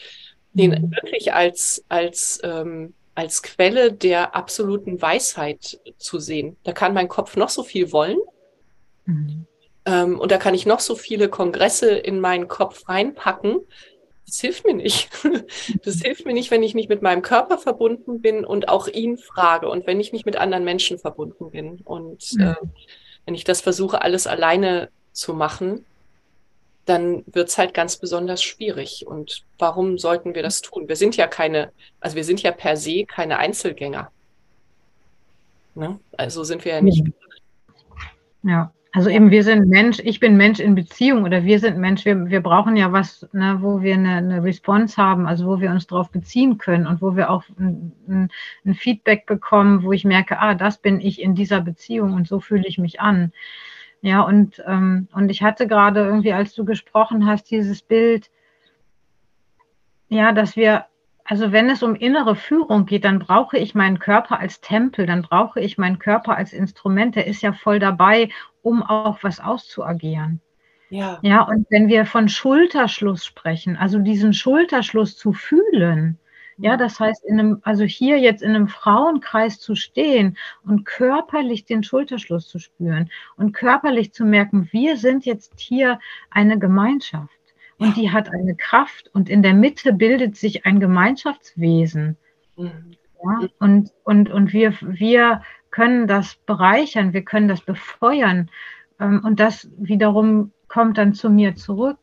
den 0.52 0.70
mhm. 0.70 0.90
wirklich 0.92 1.32
als, 1.32 1.84
als, 1.88 2.40
ähm, 2.42 2.94
als 3.14 3.42
Quelle 3.42 3.92
der 3.92 4.34
absoluten 4.34 5.00
Weisheit 5.00 5.80
zu 5.98 6.18
sehen. 6.18 6.56
Da 6.64 6.72
kann 6.72 6.94
mein 6.94 7.08
Kopf 7.08 7.36
noch 7.36 7.48
so 7.48 7.62
viel 7.62 7.92
wollen. 7.92 8.18
Mhm. 9.06 9.46
Ähm, 9.84 10.20
und 10.20 10.30
da 10.30 10.38
kann 10.38 10.54
ich 10.54 10.66
noch 10.66 10.80
so 10.80 10.94
viele 10.94 11.28
Kongresse 11.28 11.90
in 11.90 12.20
meinen 12.20 12.48
Kopf 12.48 12.88
reinpacken. 12.88 13.60
Das 14.26 14.40
hilft 14.40 14.64
mir 14.64 14.74
nicht. 14.74 15.10
Das 15.84 15.96
hilft 15.96 16.26
mir 16.26 16.34
nicht, 16.34 16.50
wenn 16.50 16.62
ich 16.62 16.74
nicht 16.74 16.88
mit 16.88 17.02
meinem 17.02 17.22
Körper 17.22 17.58
verbunden 17.58 18.20
bin 18.20 18.44
und 18.44 18.68
auch 18.68 18.88
ihn 18.88 19.18
frage 19.18 19.68
und 19.68 19.86
wenn 19.86 20.00
ich 20.00 20.12
nicht 20.12 20.26
mit 20.26 20.36
anderen 20.36 20.64
Menschen 20.64 20.98
verbunden 20.98 21.50
bin. 21.50 21.80
Und 21.84 22.34
mhm. 22.34 22.42
äh, 22.42 22.54
wenn 23.24 23.34
ich 23.34 23.44
das 23.44 23.60
versuche, 23.60 24.02
alles 24.02 24.26
alleine 24.26 24.90
zu 25.12 25.34
machen, 25.34 25.84
dann 26.88 27.24
wird 27.26 27.48
es 27.48 27.58
halt 27.58 27.74
ganz 27.74 27.96
besonders 27.96 28.42
schwierig. 28.42 29.06
Und 29.06 29.44
warum 29.58 29.98
sollten 29.98 30.34
wir 30.34 30.42
das 30.42 30.62
tun? 30.62 30.88
Wir 30.88 30.96
sind 30.96 31.16
ja 31.16 31.26
keine, 31.26 31.70
also 32.00 32.16
wir 32.16 32.24
sind 32.24 32.42
ja 32.42 32.52
per 32.52 32.76
se 32.76 33.04
keine 33.04 33.38
Einzelgänger. 33.38 34.10
Ne? 35.74 36.00
Also 36.16 36.44
sind 36.44 36.64
wir 36.64 36.74
ja 36.74 36.80
nicht. 36.80 37.04
Ja. 38.42 38.72
Also 38.92 39.10
eben, 39.10 39.30
wir 39.30 39.44
sind 39.44 39.68
Mensch, 39.68 40.00
ich 40.02 40.18
bin 40.18 40.38
Mensch 40.38 40.60
in 40.60 40.74
Beziehung 40.74 41.24
oder 41.24 41.44
wir 41.44 41.60
sind 41.60 41.76
Mensch, 41.76 42.06
wir, 42.06 42.30
wir 42.30 42.40
brauchen 42.40 42.74
ja 42.74 42.90
was, 42.90 43.28
ne, 43.32 43.58
wo 43.60 43.82
wir 43.82 43.94
eine, 43.94 44.16
eine 44.16 44.42
Response 44.42 44.96
haben, 44.96 45.26
also 45.26 45.46
wo 45.46 45.60
wir 45.60 45.70
uns 45.70 45.86
darauf 45.86 46.10
beziehen 46.10 46.56
können 46.56 46.86
und 46.86 47.02
wo 47.02 47.14
wir 47.14 47.28
auch 47.28 47.44
ein, 47.58 47.92
ein, 48.08 48.28
ein, 48.64 48.74
Feedback 48.74 49.26
bekommen, 49.26 49.82
wo 49.82 49.92
ich 49.92 50.04
merke, 50.06 50.40
ah, 50.40 50.54
das 50.54 50.78
bin 50.78 51.02
ich 51.02 51.20
in 51.20 51.34
dieser 51.34 51.60
Beziehung 51.60 52.14
und 52.14 52.26
so 52.26 52.40
fühle 52.40 52.66
ich 52.66 52.78
mich 52.78 52.98
an. 52.98 53.32
Ja, 54.02 54.20
und, 54.22 54.62
ähm, 54.66 55.08
und 55.12 55.28
ich 55.30 55.42
hatte 55.42 55.66
gerade 55.66 56.00
irgendwie, 56.04 56.32
als 56.32 56.54
du 56.54 56.64
gesprochen 56.64 57.26
hast, 57.26 57.50
dieses 57.50 57.82
Bild, 57.82 58.30
ja, 60.08 60.32
dass 60.32 60.56
wir 60.56 60.86
also 61.24 61.52
wenn 61.52 61.68
es 61.68 61.82
um 61.82 61.94
innere 61.94 62.36
Führung 62.36 62.86
geht, 62.86 63.04
dann 63.04 63.18
brauche 63.18 63.58
ich 63.58 63.74
meinen 63.74 63.98
Körper 63.98 64.40
als 64.40 64.62
Tempel, 64.62 65.04
dann 65.04 65.20
brauche 65.20 65.60
ich 65.60 65.76
meinen 65.76 65.98
Körper 65.98 66.34
als 66.38 66.54
Instrument, 66.54 67.16
der 67.16 67.26
ist 67.26 67.42
ja 67.42 67.52
voll 67.52 67.78
dabei, 67.78 68.30
um 68.62 68.82
auch 68.82 69.18
was 69.22 69.38
auszuagieren. 69.38 70.40
Ja. 70.88 71.18
Ja, 71.20 71.42
und 71.42 71.66
wenn 71.68 71.88
wir 71.88 72.06
von 72.06 72.30
Schulterschluss 72.30 73.26
sprechen, 73.26 73.76
also 73.76 73.98
diesen 73.98 74.32
Schulterschluss 74.32 75.18
zu 75.18 75.34
fühlen, 75.34 76.18
ja, 76.58 76.76
das 76.76 76.98
heißt, 76.98 77.24
in 77.24 77.38
einem, 77.38 77.60
also 77.62 77.84
hier 77.84 78.18
jetzt 78.18 78.42
in 78.42 78.50
einem 78.50 78.66
Frauenkreis 78.66 79.60
zu 79.60 79.76
stehen 79.76 80.36
und 80.64 80.84
körperlich 80.84 81.64
den 81.64 81.84
Schulterschluss 81.84 82.48
zu 82.48 82.58
spüren 82.58 83.10
und 83.36 83.52
körperlich 83.52 84.12
zu 84.12 84.24
merken, 84.24 84.68
wir 84.72 84.96
sind 84.96 85.24
jetzt 85.24 85.60
hier 85.60 86.00
eine 86.30 86.58
Gemeinschaft 86.58 87.30
und 87.78 87.96
die 87.96 88.10
hat 88.10 88.30
eine 88.32 88.56
Kraft 88.56 89.08
und 89.14 89.28
in 89.28 89.42
der 89.42 89.54
Mitte 89.54 89.92
bildet 89.92 90.36
sich 90.36 90.66
ein 90.66 90.80
Gemeinschaftswesen. 90.80 92.16
Mhm. 92.56 92.96
Ja, 93.22 93.48
und, 93.60 93.92
und, 94.04 94.30
und 94.30 94.52
wir, 94.52 94.74
wir 94.80 95.42
können 95.70 96.08
das 96.08 96.34
bereichern, 96.34 97.12
wir 97.12 97.22
können 97.22 97.48
das 97.48 97.60
befeuern 97.60 98.50
ähm, 99.00 99.22
und 99.24 99.38
das 99.38 99.68
wiederum 99.76 100.52
kommt 100.66 100.98
dann 100.98 101.14
zu 101.14 101.30
mir 101.30 101.54
zurück. 101.54 101.98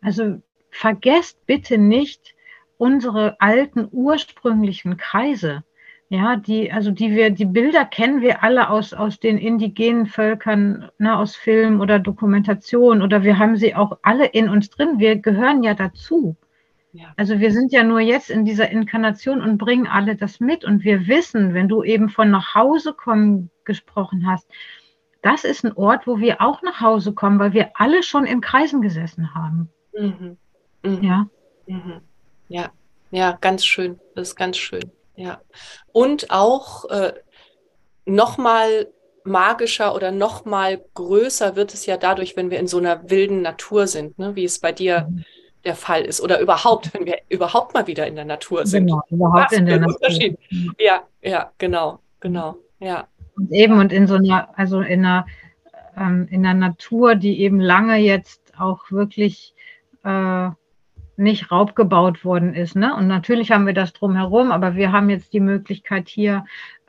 Also 0.00 0.42
vergesst 0.70 1.46
bitte 1.46 1.78
nicht 1.78 2.34
unsere 2.78 3.40
alten 3.40 3.88
ursprünglichen 3.90 4.96
Kreise. 4.96 5.64
ja, 6.08 6.36
die, 6.36 6.70
also 6.70 6.90
die 6.90 7.12
wir, 7.12 7.30
die 7.30 7.46
Bilder 7.46 7.84
kennen 7.86 8.20
wir 8.20 8.42
alle 8.42 8.68
aus, 8.68 8.92
aus 8.92 9.18
den 9.18 9.38
indigenen 9.38 10.06
Völkern, 10.06 10.90
ne, 10.98 11.16
aus 11.16 11.36
Film 11.36 11.80
oder 11.80 11.98
Dokumentation 11.98 13.00
oder 13.02 13.22
wir 13.22 13.38
haben 13.38 13.56
sie 13.56 13.74
auch 13.74 13.98
alle 14.02 14.26
in 14.26 14.48
uns 14.50 14.68
drin. 14.70 14.98
Wir 14.98 15.16
gehören 15.16 15.62
ja 15.62 15.74
dazu. 15.74 16.36
Ja. 16.92 17.14
Also 17.16 17.40
wir 17.40 17.52
sind 17.52 17.72
ja 17.72 17.82
nur 17.82 18.00
jetzt 18.00 18.30
in 18.30 18.44
dieser 18.44 18.70
Inkarnation 18.70 19.40
und 19.40 19.56
bringen 19.56 19.86
alle 19.86 20.14
das 20.14 20.40
mit. 20.40 20.64
Und 20.64 20.84
wir 20.84 21.06
wissen, 21.06 21.54
wenn 21.54 21.68
du 21.68 21.82
eben 21.82 22.10
von 22.10 22.30
nach 22.30 22.54
Hause 22.54 22.92
kommen 22.92 23.50
gesprochen 23.64 24.26
hast, 24.26 24.46
das 25.22 25.44
ist 25.44 25.64
ein 25.64 25.72
Ort, 25.72 26.06
wo 26.06 26.18
wir 26.18 26.42
auch 26.42 26.62
nach 26.62 26.80
Hause 26.80 27.14
kommen, 27.14 27.38
weil 27.38 27.54
wir 27.54 27.70
alle 27.74 28.02
schon 28.02 28.26
in 28.26 28.40
Kreisen 28.40 28.82
gesessen 28.82 29.34
haben. 29.34 29.70
Mhm. 29.98 30.36
Mhm. 30.84 31.02
Ja. 31.02 31.26
Mhm. 31.66 32.00
Ja, 32.52 32.70
ja, 33.10 33.38
ganz 33.40 33.64
schön. 33.64 33.98
Das 34.14 34.28
ist 34.28 34.36
ganz 34.36 34.58
schön. 34.58 34.92
Ja. 35.16 35.40
Und 35.92 36.30
auch 36.30 36.84
äh, 36.90 37.14
nochmal 38.04 38.88
magischer 39.24 39.94
oder 39.94 40.10
nochmal 40.10 40.84
größer 40.94 41.56
wird 41.56 41.72
es 41.72 41.86
ja 41.86 41.96
dadurch, 41.96 42.36
wenn 42.36 42.50
wir 42.50 42.58
in 42.58 42.66
so 42.66 42.76
einer 42.76 43.08
wilden 43.08 43.40
Natur 43.40 43.86
sind, 43.86 44.18
ne? 44.18 44.36
wie 44.36 44.44
es 44.44 44.58
bei 44.58 44.72
dir 44.72 45.08
mhm. 45.08 45.24
der 45.64 45.76
Fall 45.76 46.02
ist. 46.02 46.20
Oder 46.20 46.40
überhaupt, 46.40 46.92
wenn 46.92 47.06
wir 47.06 47.18
überhaupt 47.30 47.72
mal 47.72 47.86
wieder 47.86 48.06
in 48.06 48.16
der 48.16 48.26
Natur 48.26 48.66
sind. 48.66 48.86
Genau, 48.86 49.00
überhaupt 49.08 49.52
Was 49.52 49.58
in 49.58 49.64
der 49.64 49.80
Natur. 49.80 49.96
Unterschied. 49.96 50.38
Ja, 50.78 51.04
ja, 51.22 51.52
genau, 51.56 52.00
genau, 52.20 52.56
ja. 52.80 53.08
Und 53.34 53.50
eben 53.50 53.78
und 53.78 53.94
in 53.94 54.06
so 54.06 54.16
einer, 54.16 54.50
also 54.58 54.82
in 54.82 55.06
einer, 55.06 55.26
ähm, 55.96 56.28
in 56.30 56.44
einer 56.44 56.68
Natur, 56.68 57.14
die 57.14 57.40
eben 57.40 57.60
lange 57.60 57.96
jetzt 57.96 58.52
auch 58.58 58.90
wirklich 58.90 59.54
äh, 60.04 60.50
nicht 61.22 61.50
raubgebaut 61.50 62.24
worden 62.24 62.54
ist. 62.54 62.76
Ne? 62.76 62.94
Und 62.94 63.06
natürlich 63.06 63.50
haben 63.50 63.66
wir 63.66 63.74
das 63.74 63.92
drumherum, 63.92 64.50
aber 64.50 64.74
wir 64.74 64.92
haben 64.92 65.08
jetzt 65.08 65.32
die 65.32 65.40
Möglichkeit 65.40 66.08
hier 66.08 66.44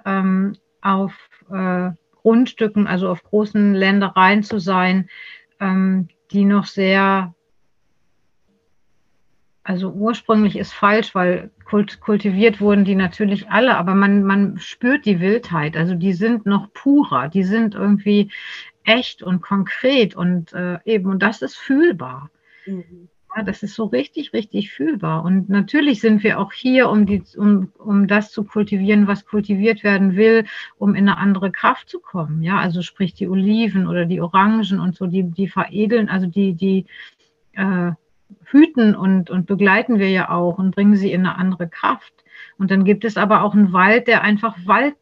ähm, 0.05 0.55
auf 0.81 1.13
äh, 1.51 1.91
Grundstücken, 2.21 2.87
also 2.87 3.09
auf 3.09 3.23
großen 3.23 3.73
Ländereien 3.73 4.43
zu 4.43 4.59
sein, 4.59 5.09
ähm, 5.59 6.07
die 6.31 6.45
noch 6.45 6.65
sehr, 6.65 7.33
also 9.63 9.91
ursprünglich 9.91 10.57
ist 10.57 10.73
falsch, 10.73 11.13
weil 11.13 11.51
kult 11.65 12.01
kultiviert 12.01 12.59
wurden 12.59 12.85
die 12.85 12.95
natürlich 12.95 13.49
alle, 13.49 13.77
aber 13.77 13.93
man, 13.93 14.23
man 14.23 14.57
spürt 14.57 15.05
die 15.05 15.19
Wildheit, 15.19 15.77
also 15.77 15.95
die 15.95 16.13
sind 16.13 16.45
noch 16.45 16.73
purer, 16.73 17.29
die 17.29 17.43
sind 17.43 17.75
irgendwie 17.75 18.31
echt 18.83 19.21
und 19.21 19.41
konkret 19.41 20.15
und 20.15 20.53
äh, 20.53 20.79
eben, 20.85 21.09
und 21.09 21.21
das 21.21 21.41
ist 21.41 21.55
fühlbar. 21.55 22.29
Mhm. 22.65 23.09
Ja, 23.35 23.41
das 23.41 23.63
ist 23.63 23.73
so 23.73 23.85
richtig, 23.85 24.33
richtig 24.33 24.71
fühlbar. 24.71 25.23
Und 25.23 25.49
natürlich 25.49 26.01
sind 26.01 26.23
wir 26.23 26.39
auch 26.39 26.53
hier, 26.53 26.89
um, 26.89 27.05
die, 27.07 27.23
um, 27.35 27.71
um 27.79 28.07
das 28.07 28.31
zu 28.31 28.43
kultivieren, 28.43 29.07
was 29.07 29.25
kultiviert 29.25 29.83
werden 29.83 30.15
will, 30.15 30.45
um 30.77 30.93
in 30.93 31.09
eine 31.09 31.17
andere 31.17 31.51
Kraft 31.51 31.89
zu 31.89 31.99
kommen. 31.99 32.43
Ja, 32.43 32.59
also 32.59 32.83
sprich 32.83 33.15
die 33.15 33.27
Oliven 33.27 33.87
oder 33.87 34.05
die 34.05 34.21
Orangen 34.21 34.79
und 34.79 34.95
so, 34.95 35.07
die, 35.07 35.23
die 35.23 35.47
veredeln, 35.47 36.09
also 36.09 36.27
die, 36.27 36.53
die 36.53 36.85
äh, 37.53 37.91
hüten 38.45 38.95
und, 38.95 39.31
und 39.31 39.47
begleiten 39.47 39.97
wir 39.97 40.09
ja 40.09 40.29
auch 40.29 40.59
und 40.59 40.75
bringen 40.75 40.95
sie 40.95 41.11
in 41.11 41.25
eine 41.25 41.35
andere 41.35 41.67
Kraft. 41.67 42.13
Und 42.59 42.69
dann 42.69 42.85
gibt 42.85 43.03
es 43.03 43.17
aber 43.17 43.43
auch 43.43 43.53
einen 43.53 43.73
Wald, 43.73 44.07
der 44.07 44.21
einfach 44.21 44.55
Wald 44.65 44.95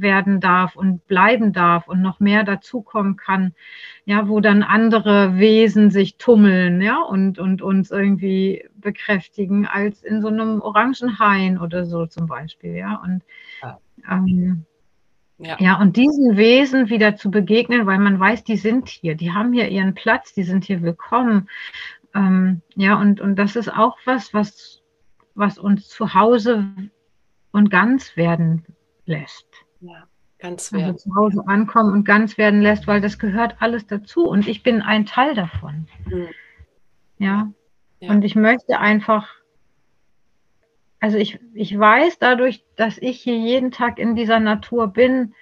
werden 0.00 0.40
darf 0.40 0.76
und 0.76 1.06
bleiben 1.06 1.52
darf 1.52 1.88
und 1.88 2.02
noch 2.02 2.20
mehr 2.20 2.44
dazukommen 2.44 3.16
kann, 3.16 3.54
ja, 4.04 4.28
wo 4.28 4.40
dann 4.40 4.62
andere 4.62 5.38
Wesen 5.38 5.90
sich 5.90 6.16
tummeln, 6.16 6.80
ja, 6.80 7.00
und, 7.00 7.38
und 7.38 7.62
uns 7.62 7.90
irgendwie 7.90 8.68
bekräftigen 8.76 9.66
als 9.66 10.02
in 10.02 10.20
so 10.20 10.28
einem 10.28 10.60
Orangenhain 10.60 11.58
oder 11.58 11.84
so 11.84 12.06
zum 12.06 12.26
Beispiel, 12.26 12.74
ja. 12.74 13.00
Und 13.02 13.22
ähm, 14.10 14.64
ja. 15.38 15.56
ja, 15.58 15.80
und 15.80 15.96
diesen 15.96 16.36
Wesen 16.36 16.90
wieder 16.90 17.16
zu 17.16 17.30
begegnen, 17.30 17.86
weil 17.86 17.98
man 17.98 18.20
weiß, 18.20 18.44
die 18.44 18.56
sind 18.56 18.88
hier, 18.88 19.14
die 19.14 19.32
haben 19.32 19.52
hier 19.52 19.68
ihren 19.68 19.94
Platz, 19.94 20.32
die 20.32 20.44
sind 20.44 20.64
hier 20.64 20.82
willkommen. 20.82 21.48
Ähm, 22.14 22.62
ja, 22.76 23.00
und, 23.00 23.20
und 23.20 23.36
das 23.36 23.56
ist 23.56 23.68
auch 23.68 23.96
was, 24.04 24.32
was, 24.32 24.82
was 25.34 25.58
uns 25.58 25.88
zu 25.88 26.14
Hause 26.14 26.66
und 27.50 27.70
ganz 27.70 28.16
werden 28.16 28.64
lässt. 29.06 29.63
Ja, 29.84 30.04
ganz 30.38 30.72
werden. 30.72 30.92
Also 30.92 31.10
zu 31.10 31.14
Hause 31.14 31.42
ankommen 31.46 31.92
und 31.92 32.04
ganz 32.04 32.38
werden 32.38 32.62
lässt, 32.62 32.86
weil 32.86 33.00
das 33.00 33.18
gehört 33.18 33.56
alles 33.60 33.86
dazu 33.86 34.26
und 34.26 34.48
ich 34.48 34.62
bin 34.62 34.80
ein 34.80 35.04
Teil 35.04 35.34
davon. 35.34 35.86
Mhm. 36.06 36.28
Ja? 37.18 37.52
ja. 38.00 38.10
Und 38.10 38.24
ich 38.24 38.34
möchte 38.34 38.78
einfach, 38.78 39.28
also 41.00 41.18
ich, 41.18 41.38
ich 41.52 41.78
weiß 41.78 42.18
dadurch, 42.18 42.64
dass 42.76 42.96
ich 42.96 43.20
hier 43.20 43.36
jeden 43.36 43.72
Tag 43.72 43.98
in 43.98 44.16
dieser 44.16 44.40
Natur 44.40 44.88
bin, 44.88 45.34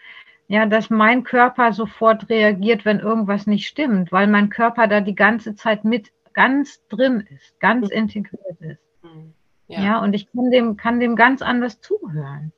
ja, 0.48 0.66
dass 0.66 0.90
mein 0.90 1.22
Körper 1.22 1.72
sofort 1.72 2.28
reagiert, 2.28 2.84
wenn 2.84 2.98
irgendwas 2.98 3.46
nicht 3.46 3.68
stimmt, 3.68 4.10
weil 4.10 4.26
mein 4.26 4.50
Körper 4.50 4.88
da 4.88 5.00
die 5.00 5.14
ganze 5.14 5.54
Zeit 5.54 5.84
mit 5.84 6.12
ganz 6.32 6.84
drin 6.88 7.26
ist, 7.30 7.58
ganz 7.60 7.90
mhm. 7.90 7.96
integriert 7.96 8.60
ist. 8.60 8.82
Mhm. 9.02 9.34
Ja. 9.68 9.82
ja. 9.82 9.98
und 10.02 10.14
ich 10.14 10.26
kann 10.32 10.50
dem, 10.50 10.76
kann 10.76 10.98
dem 10.98 11.14
ganz 11.14 11.42
anders 11.42 11.80
zuhören 11.80 12.52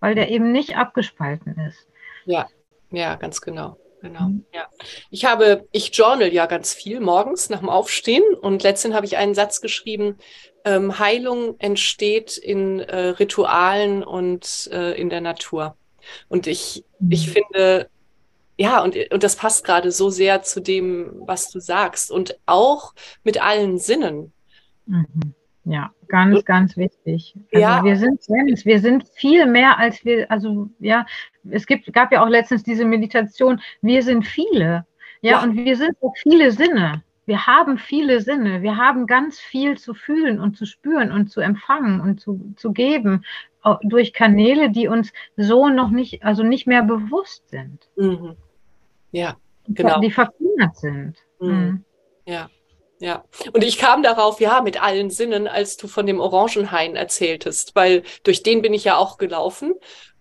weil 0.00 0.14
der 0.14 0.30
eben 0.30 0.52
nicht 0.52 0.76
abgespalten 0.76 1.58
ist. 1.66 1.86
Ja, 2.24 2.48
ja, 2.90 3.16
ganz 3.16 3.40
genau. 3.40 3.76
Genau. 4.00 4.28
Mhm. 4.28 4.44
Ja. 4.54 4.68
Ich 5.10 5.24
habe, 5.24 5.66
ich 5.72 5.94
journal 5.94 6.32
ja 6.32 6.46
ganz 6.46 6.72
viel 6.72 7.00
morgens 7.00 7.50
nach 7.50 7.58
dem 7.60 7.68
Aufstehen 7.68 8.22
und 8.40 8.62
letztens 8.62 8.94
habe 8.94 9.06
ich 9.06 9.16
einen 9.16 9.34
Satz 9.34 9.60
geschrieben, 9.60 10.18
ähm, 10.64 10.98
Heilung 10.98 11.58
entsteht 11.58 12.36
in 12.36 12.80
äh, 12.80 13.08
Ritualen 13.08 14.04
und 14.04 14.68
äh, 14.72 14.92
in 14.92 15.10
der 15.10 15.20
Natur. 15.20 15.76
Und 16.28 16.46
ich, 16.46 16.84
mhm. 17.00 17.12
ich 17.12 17.30
finde, 17.30 17.88
ja, 18.56 18.82
und, 18.82 18.96
und 19.12 19.22
das 19.22 19.36
passt 19.36 19.64
gerade 19.64 19.90
so 19.90 20.10
sehr 20.10 20.42
zu 20.42 20.60
dem, 20.60 21.12
was 21.26 21.50
du 21.50 21.60
sagst 21.60 22.10
und 22.10 22.38
auch 22.46 22.94
mit 23.24 23.42
allen 23.42 23.78
Sinnen. 23.78 24.32
Mhm. 24.86 25.34
Ja, 25.68 25.92
ganz, 26.08 26.44
ganz 26.46 26.76
wichtig. 26.78 27.34
Also 27.52 27.60
ja. 27.62 27.84
wir 27.84 27.96
sind 27.96 28.22
Sens, 28.22 28.64
wir 28.64 28.80
sind 28.80 29.06
viel 29.14 29.44
mehr 29.44 29.78
als 29.78 30.02
wir, 30.02 30.30
also 30.30 30.70
ja, 30.78 31.04
es 31.50 31.66
gibt, 31.66 31.92
gab 31.92 32.10
ja 32.10 32.24
auch 32.24 32.28
letztens 32.28 32.62
diese 32.62 32.86
Meditation, 32.86 33.60
wir 33.82 34.02
sind 34.02 34.26
viele. 34.26 34.86
Ja, 35.20 35.32
ja. 35.32 35.42
und 35.42 35.56
wir 35.56 35.76
sind 35.76 35.94
auch 36.00 36.14
viele 36.16 36.52
Sinne. 36.52 37.02
Wir 37.26 37.46
haben 37.46 37.76
viele 37.76 38.22
Sinne. 38.22 38.62
Wir 38.62 38.78
haben 38.78 39.06
ganz 39.06 39.38
viel 39.38 39.76
zu 39.76 39.92
fühlen 39.92 40.40
und 40.40 40.56
zu 40.56 40.64
spüren 40.64 41.12
und 41.12 41.30
zu 41.30 41.42
empfangen 41.42 42.00
und 42.00 42.18
zu, 42.18 42.54
zu 42.56 42.72
geben 42.72 43.24
durch 43.82 44.14
Kanäle, 44.14 44.70
die 44.70 44.88
uns 44.88 45.12
so 45.36 45.68
noch 45.68 45.90
nicht, 45.90 46.24
also 46.24 46.42
nicht 46.42 46.66
mehr 46.66 46.82
bewusst 46.82 47.46
sind. 47.50 47.90
Mhm. 47.96 48.36
Ja, 49.12 49.36
genau. 49.66 50.00
Die 50.00 50.10
verkümmert 50.10 50.76
sind. 50.76 51.16
Mhm. 51.40 51.50
Mhm. 51.50 51.84
Ja. 52.24 52.48
Ja, 53.00 53.24
und 53.52 53.62
ich 53.62 53.78
kam 53.78 54.02
darauf, 54.02 54.40
ja, 54.40 54.60
mit 54.60 54.82
allen 54.82 55.10
Sinnen, 55.10 55.46
als 55.46 55.76
du 55.76 55.86
von 55.86 56.04
dem 56.04 56.18
Orangenhain 56.18 56.96
erzähltest, 56.96 57.76
weil 57.76 58.02
durch 58.24 58.42
den 58.42 58.60
bin 58.60 58.74
ich 58.74 58.84
ja 58.84 58.96
auch 58.96 59.18
gelaufen 59.18 59.74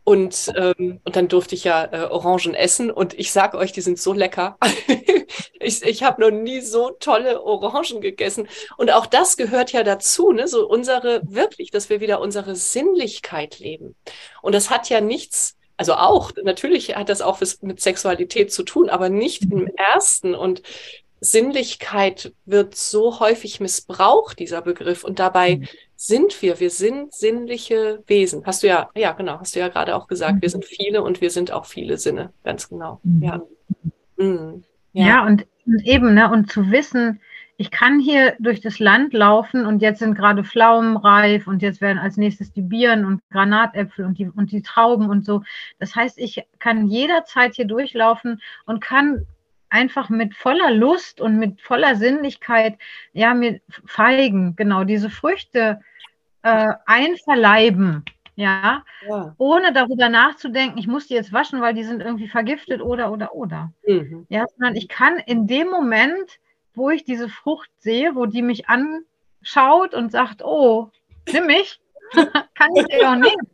und, 0.08 0.54
ähm, 0.56 1.02
und 1.04 1.16
dann 1.18 1.28
durfte 1.28 1.54
ich 1.54 1.66
ja 1.66 1.84
äh, 1.84 2.08
Orangen 2.10 2.54
essen 2.54 2.92
und 2.92 3.14
ich 3.16 3.34
sage 3.34 3.58
euch, 3.58 3.74
die 3.74 3.82
sind 3.82 4.00
so 4.00 4.14
lecker. 4.14 4.58
ich 5.60 5.84
ich 5.84 6.02
habe 6.02 6.22
noch 6.22 6.32
nie 6.32 6.62
so 6.62 6.92
tolle 6.92 7.44
Orangen 7.44 8.00
gegessen. 8.00 8.48
Und 8.78 8.90
auch 8.90 9.06
das 9.06 9.36
gehört 9.36 9.74
ja 9.74 9.84
dazu, 9.84 10.32
ne? 10.32 10.48
so 10.48 10.66
unsere, 10.66 11.20
wirklich, 11.26 11.72
dass 11.72 11.90
wir 11.90 12.00
wieder 12.00 12.22
unsere 12.22 12.56
Sinnlichkeit 12.56 13.60
leben. 13.60 13.98
Und 14.42 14.56
das 14.56 14.70
hat 14.70 14.88
ja 14.88 15.02
nichts, 15.02 15.58
also 15.76 15.96
auch, 15.96 16.32
natürlich 16.42 16.96
hat 16.96 17.10
das 17.10 17.22
auch 17.22 17.42
mit 17.60 17.82
Sexualität 17.82 18.54
zu 18.54 18.64
tun, 18.64 18.90
aber 18.90 19.10
nicht 19.10 19.44
im 19.52 19.68
ersten. 19.76 20.36
Und 20.36 20.62
Sinnlichkeit 21.20 22.34
wird 22.46 22.76
so 22.76 23.20
häufig 23.20 23.60
missbraucht, 23.60 24.40
dieser 24.40 24.62
Begriff. 24.62 25.04
Und 25.04 25.20
dabei 25.20 25.58
mhm. 25.58 25.68
sind 25.96 26.42
wir, 26.42 26.60
wir 26.60 26.70
sind 26.70 27.14
sinnliche 27.14 28.04
Wesen. 28.08 28.46
Hast 28.46 28.64
du 28.64 28.68
ja, 28.68 28.90
ja, 28.96 29.14
genau, 29.14 29.40
hast 29.40 29.56
du 29.56 29.60
ja 29.60 29.68
gerade 29.68 29.96
auch 29.96 30.08
gesagt, 30.08 30.42
wir 30.42 30.48
mhm. 30.48 30.52
sind 30.52 30.66
viele 30.66 31.02
und 31.02 31.22
wir 31.22 31.30
sind 31.30 31.52
auch 31.52 31.66
viele 31.66 31.98
Sinne, 31.98 32.32
ganz 32.44 32.70
genau. 32.70 33.00
Mhm. 33.04 33.24
Ja. 33.24 33.42
Mhm. 34.18 34.64
Ja. 34.94 35.08
ja, 35.08 35.26
und, 35.26 35.46
und 35.66 35.86
eben, 35.86 36.14
ne, 36.14 36.32
und 36.32 36.52
zu 36.52 36.72
wissen, 36.72 37.20
ich 37.60 37.72
kann 37.72 38.00
hier 38.00 38.36
durch 38.40 38.62
das 38.62 38.78
Land 38.78 39.14
laufen 39.14 39.66
und 39.66 39.82
jetzt 39.82 40.00
sind 40.00 40.14
gerade 40.14 40.44
Pflaumen 40.44 40.96
reif 40.96 41.48
und 41.48 41.64
jetzt 41.64 41.82
werden 41.82 41.98
als 41.98 42.16
nächstes 42.16 42.52
die 42.52 42.62
Bieren 42.62 43.04
und 43.04 43.22
Granatäpfel 43.32 44.06
und 44.06 44.20
die, 44.20 44.30
und 44.30 44.52
die 44.52 44.62
Trauben 44.62 45.10
und 45.10 45.26
so. 45.26 45.42
Das 45.80 45.96
heißt, 45.96 46.20
ich 46.20 46.44
kann 46.60 46.88
jederzeit 46.88 47.56
hier 47.56 47.66
durchlaufen 47.66 48.42
und 48.66 48.80
kann 48.80 49.26
einfach 49.70 50.10
mit 50.10 50.36
voller 50.36 50.72
Lust 50.72 51.22
und 51.22 51.38
mit 51.38 51.62
voller 51.62 51.96
Sinnlichkeit, 51.96 52.78
ja, 53.14 53.34
mit 53.34 53.62
Feigen, 53.86 54.56
genau, 54.56 54.84
diese 54.84 55.10
Früchte 55.10 55.82
äh, 56.44 56.68
einverleiben, 56.86 58.06
ja, 58.36 58.86
ja, 59.08 59.34
ohne 59.38 59.74
darüber 59.74 60.10
nachzudenken, 60.10 60.78
ich 60.78 60.88
muss 60.88 61.08
die 61.08 61.16
jetzt 61.16 61.34
waschen, 61.34 61.60
weil 61.60 61.74
die 61.74 61.84
sind 61.84 62.02
irgendwie 62.02 62.28
vergiftet 62.28 62.82
oder, 62.82 63.12
oder, 63.12 63.34
oder. 63.34 63.74
Mhm. 63.86 64.28
Ja, 64.30 64.46
sondern 64.56 64.76
ich 64.76 64.88
kann 64.88 65.18
in 65.18 65.48
dem 65.48 65.70
Moment, 65.70 66.40
wo 66.76 66.92
ich 66.92 67.04
diese 67.04 67.30
Frucht 67.30 67.72
sehe, 67.80 68.16
wo 68.16 68.28
die 68.28 68.44
mich 68.44 68.66
anschaut 68.70 69.96
und 69.96 70.12
sagt, 70.12 70.44
oh, 70.44 70.92
nimm 71.32 71.48
mich, 71.48 71.80
kann 72.14 72.76
ich 72.76 72.86
dir 72.86 73.10
auch 73.10 73.16
nehmen. 73.16 73.48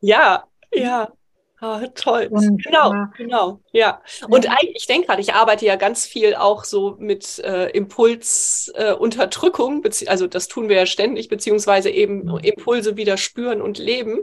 Ja, 0.00 0.44
ja. 0.72 1.10
Ah, 1.60 1.84
toll. 1.94 2.28
Und, 2.30 2.62
genau, 2.62 2.92
äh, 2.92 3.06
genau, 3.16 3.60
ja. 3.72 4.00
Und 4.28 4.44
ja. 4.44 4.54
ich 4.74 4.86
denke 4.86 5.08
gerade, 5.08 5.20
ich 5.20 5.34
arbeite 5.34 5.66
ja 5.66 5.74
ganz 5.74 6.06
viel 6.06 6.36
auch 6.36 6.62
so 6.64 6.94
mit 6.98 7.40
äh, 7.40 7.68
Impulsunterdrückung, 7.70 9.84
äh, 9.84 10.06
also 10.06 10.28
das 10.28 10.46
tun 10.46 10.68
wir 10.68 10.76
ja 10.76 10.86
ständig, 10.86 11.28
beziehungsweise 11.28 11.90
eben 11.90 12.38
Impulse 12.38 12.96
wieder 12.96 13.16
spüren 13.16 13.60
und 13.60 13.78
leben. 13.78 14.20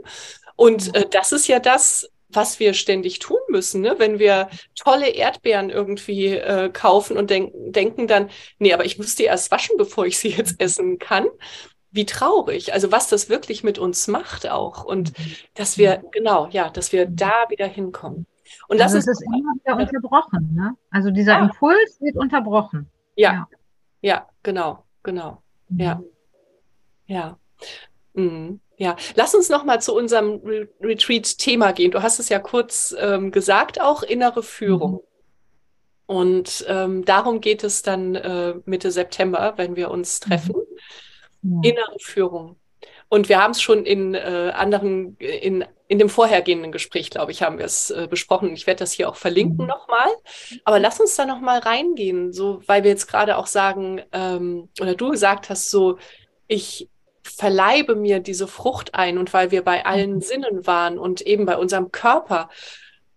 Und 0.56 0.94
äh, 0.94 1.04
das 1.10 1.32
ist 1.32 1.46
ja 1.46 1.58
das, 1.58 2.10
was 2.28 2.58
wir 2.58 2.74
ständig 2.74 3.18
tun 3.18 3.38
müssen, 3.48 3.82
ne? 3.82 3.94
wenn 3.98 4.18
wir 4.18 4.48
tolle 4.74 5.10
Erdbeeren 5.10 5.70
irgendwie 5.70 6.36
äh, 6.36 6.70
kaufen 6.70 7.16
und 7.16 7.30
denk 7.30 7.52
denken 7.54 8.06
dann, 8.06 8.30
nee, 8.58 8.72
aber 8.72 8.84
ich 8.84 8.98
muss 8.98 9.14
die 9.14 9.24
erst 9.24 9.50
waschen, 9.50 9.76
bevor 9.76 10.06
ich 10.06 10.18
sie 10.18 10.30
jetzt 10.30 10.60
essen 10.60 10.98
kann 10.98 11.26
wie 11.96 12.06
traurig, 12.06 12.72
also 12.72 12.92
was 12.92 13.08
das 13.08 13.28
wirklich 13.28 13.64
mit 13.64 13.78
uns 13.78 14.06
macht 14.06 14.48
auch 14.48 14.84
und 14.84 15.18
mhm. 15.18 15.32
dass 15.54 15.78
wir, 15.78 16.04
genau, 16.12 16.48
ja, 16.50 16.70
dass 16.70 16.92
wir 16.92 17.06
da 17.06 17.46
wieder 17.48 17.66
hinkommen. 17.66 18.26
Und 18.68 18.78
das 18.78 18.94
also 18.94 19.10
ist, 19.10 19.20
ist 19.20 19.22
immer 19.22 19.54
wieder 19.54 19.76
unterbrochen, 19.76 20.54
ne? 20.54 20.76
Also 20.90 21.10
dieser 21.10 21.32
ja. 21.32 21.44
Impuls 21.44 22.00
wird 22.00 22.16
unterbrochen. 22.16 22.88
Ja, 23.16 23.32
ja, 23.32 23.48
ja 24.02 24.28
genau, 24.42 24.84
genau, 25.02 25.42
mhm. 25.68 25.80
ja, 25.80 26.02
ja. 27.06 27.38
Mhm. 28.14 28.60
Ja, 28.78 28.94
lass 29.14 29.34
uns 29.34 29.48
noch 29.48 29.64
mal 29.64 29.80
zu 29.80 29.96
unserem 29.96 30.42
Re 30.44 30.68
Retreat-Thema 30.82 31.72
gehen. 31.72 31.92
Du 31.92 32.02
hast 32.02 32.18
es 32.18 32.28
ja 32.28 32.38
kurz 32.38 32.94
ähm, 32.98 33.32
gesagt, 33.32 33.80
auch 33.80 34.02
innere 34.02 34.42
Führung. 34.42 34.92
Mhm. 34.92 35.00
Und 36.04 36.64
ähm, 36.68 37.04
darum 37.06 37.40
geht 37.40 37.64
es 37.64 37.80
dann 37.82 38.14
äh, 38.14 38.54
Mitte 38.66 38.90
September, 38.90 39.54
wenn 39.56 39.76
wir 39.76 39.90
uns 39.90 40.20
treffen. 40.20 40.56
Mhm 40.56 40.76
ja. 41.42 41.70
innere 41.70 41.98
Führung. 41.98 42.56
Und 43.08 43.28
wir 43.28 43.40
haben 43.40 43.52
es 43.52 43.62
schon 43.62 43.84
in 43.84 44.14
äh, 44.14 44.52
anderen, 44.54 45.16
in, 45.18 45.64
in 45.86 45.98
dem 45.98 46.08
vorhergehenden 46.08 46.72
Gespräch, 46.72 47.10
glaube 47.10 47.30
ich, 47.30 47.42
haben 47.42 47.58
wir 47.58 47.64
es 47.64 47.90
äh, 47.90 48.08
besprochen. 48.10 48.52
Ich 48.52 48.66
werde 48.66 48.80
das 48.80 48.92
hier 48.92 49.08
auch 49.08 49.16
verlinken 49.16 49.64
mhm. 49.64 49.68
nochmal. 49.68 50.08
Aber 50.64 50.80
lass 50.80 50.98
uns 50.98 51.14
da 51.14 51.24
nochmal 51.24 51.60
reingehen, 51.60 52.32
so, 52.32 52.60
weil 52.66 52.82
wir 52.82 52.90
jetzt 52.90 53.06
gerade 53.06 53.36
auch 53.36 53.46
sagen, 53.46 54.02
ähm, 54.12 54.68
oder 54.80 54.94
du 54.94 55.10
gesagt 55.10 55.50
hast, 55.50 55.70
so, 55.70 55.98
ich 56.48 56.88
verleibe 57.22 57.94
mir 57.94 58.20
diese 58.20 58.48
Frucht 58.48 58.94
ein 58.94 59.18
und 59.18 59.32
weil 59.32 59.50
wir 59.50 59.62
bei 59.62 59.84
allen 59.84 60.14
mhm. 60.14 60.20
Sinnen 60.20 60.66
waren 60.66 60.98
und 60.98 61.20
eben 61.20 61.46
bei 61.46 61.56
unserem 61.56 61.92
Körper 61.92 62.48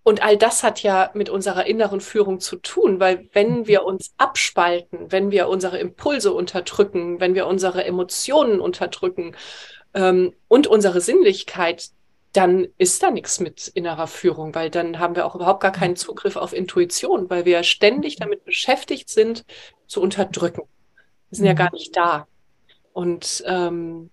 und 0.09 0.23
all 0.23 0.37
das 0.37 0.63
hat 0.63 0.81
ja 0.81 1.11
mit 1.13 1.29
unserer 1.29 1.67
inneren 1.67 2.01
Führung 2.01 2.39
zu 2.39 2.55
tun, 2.55 2.99
weil 2.99 3.29
wenn 3.31 3.67
wir 3.67 3.85
uns 3.85 4.11
abspalten, 4.17 5.11
wenn 5.11 5.29
wir 5.29 5.47
unsere 5.47 5.77
Impulse 5.77 6.33
unterdrücken, 6.33 7.19
wenn 7.19 7.35
wir 7.35 7.45
unsere 7.45 7.85
Emotionen 7.85 8.59
unterdrücken 8.59 9.35
ähm, 9.93 10.33
und 10.47 10.65
unsere 10.65 10.99
Sinnlichkeit, 10.99 11.91
dann 12.33 12.67
ist 12.79 13.03
da 13.03 13.11
nichts 13.11 13.39
mit 13.39 13.67
innerer 13.67 14.07
Führung, 14.07 14.55
weil 14.55 14.71
dann 14.71 14.97
haben 14.97 15.15
wir 15.15 15.27
auch 15.27 15.35
überhaupt 15.35 15.61
gar 15.61 15.71
keinen 15.71 15.95
Zugriff 15.95 16.37
auf 16.37 16.53
Intuition, 16.53 17.29
weil 17.29 17.45
wir 17.45 17.61
ständig 17.61 18.15
damit 18.15 18.45
beschäftigt 18.45 19.09
sind, 19.09 19.45
zu 19.85 20.01
unterdrücken. 20.01 20.63
Wir 21.29 21.35
sind 21.35 21.45
ja 21.45 21.53
gar 21.53 21.71
nicht 21.71 21.95
da. 21.95 22.25
Und 22.93 23.43
ähm, 23.45 24.09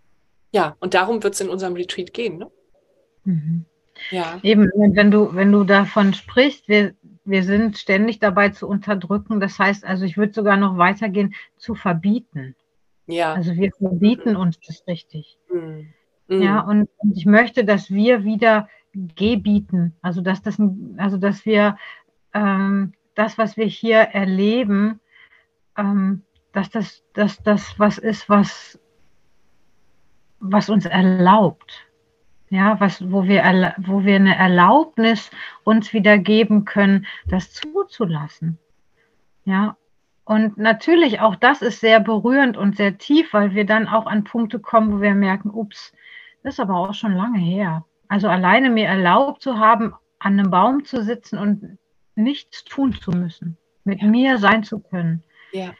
ja, 0.52 0.76
und 0.78 0.92
darum 0.92 1.22
wird 1.22 1.32
es 1.32 1.40
in 1.40 1.48
unserem 1.48 1.72
Retreat 1.72 2.12
gehen. 2.12 2.37
Ne? 2.37 2.50
Mhm. 3.24 3.64
Ja. 4.11 4.38
Eben, 4.42 4.70
wenn 4.74 5.11
du, 5.11 5.35
wenn 5.35 5.52
du 5.52 5.64
davon 5.64 6.14
sprichst, 6.14 6.68
wir, 6.68 6.94
wir 7.24 7.42
sind 7.42 7.78
ständig 7.78 8.18
dabei 8.18 8.50
zu 8.50 8.68
unterdrücken. 8.68 9.40
Das 9.40 9.59
heißt 9.59 9.85
also, 9.85 10.04
ich 10.04 10.16
würde 10.16 10.32
sogar 10.32 10.56
noch 10.56 10.78
weitergehen, 10.78 11.35
zu 11.56 11.74
verbieten. 11.74 12.54
Ja. 13.06 13.35
Also 13.35 13.54
wir 13.54 13.70
verbieten 13.72 14.30
mhm. 14.30 14.40
uns 14.40 14.61
das 14.61 14.87
richtig. 14.87 15.38
Mhm. 15.52 15.92
Ja, 16.28 16.61
und, 16.61 16.88
und, 16.98 17.16
ich 17.16 17.24
möchte, 17.24 17.64
dass 17.64 17.90
wir 17.90 18.24
wieder 18.24 18.68
gebieten. 18.92 19.94
Also 20.02 20.20
dass 20.20 20.42
das, 20.42 20.61
also 20.96 21.18
dass 21.18 21.46
wir 21.46 21.76
ähm, 22.35 22.94
das, 23.14 23.38
was 23.38 23.56
wir 23.56 23.66
hier 23.66 23.98
erleben, 23.98 25.00
ähm, 25.76 26.22
dass 26.52 26.70
das, 26.70 27.02
dass 27.12 27.42
das 27.42 27.78
was 27.78 27.98
ist, 27.98 28.28
was, 28.28 28.78
was 30.40 30.68
uns 30.68 30.87
erlaubt. 30.87 31.86
Ja, 32.48 32.78
was, 32.80 33.11
wo 33.11 33.24
wir, 33.24 33.74
wo 33.78 34.04
wir 34.04 34.16
eine 34.16 34.37
Erlaubnis 34.37 35.30
uns 35.64 35.92
wieder 35.92 36.16
geben 36.18 36.64
können, 36.64 37.06
das 37.26 37.52
zuzulassen. 37.52 38.59
Ja, 39.44 39.76
und 40.24 40.59
natürlich 40.59 41.20
auch 41.20 41.37
das 41.37 41.62
ist 41.62 41.80
sehr 41.80 42.00
berührend 42.00 42.56
und 42.56 42.76
sehr 42.76 42.98
tief, 42.98 43.32
weil 43.32 43.54
wir 43.54 43.64
dann 43.64 43.87
auch 43.87 44.06
an 44.06 44.24
Punkte 44.24 44.59
kommen, 44.59 44.92
wo 44.92 45.00
wir 45.00 45.14
merken, 45.14 45.50
ups, 45.50 45.92
das 46.42 46.54
ist 46.54 46.61
aber 46.61 46.76
auch 46.76 46.94
schon 46.94 47.12
lange 47.12 47.38
her. 47.38 47.85
Also 48.09 48.28
alleine 48.28 48.70
mir 48.70 48.87
erlaubt 48.87 49.42
zu 49.42 49.59
haben, 49.59 49.94
an 50.18 50.38
einem 50.38 50.50
Baum 50.50 50.85
zu 50.85 51.02
sitzen 51.02 51.38
und 51.38 51.78
nichts 52.16 52.64
tun 52.64 52.92
zu 52.92 53.12
müssen, 53.12 53.56
mit 53.85 54.02
ja. 54.02 54.09
mir 54.09 54.38
sein 54.38 54.64
zu 54.64 54.80
können. 54.80 55.22
Ja. 55.52 55.74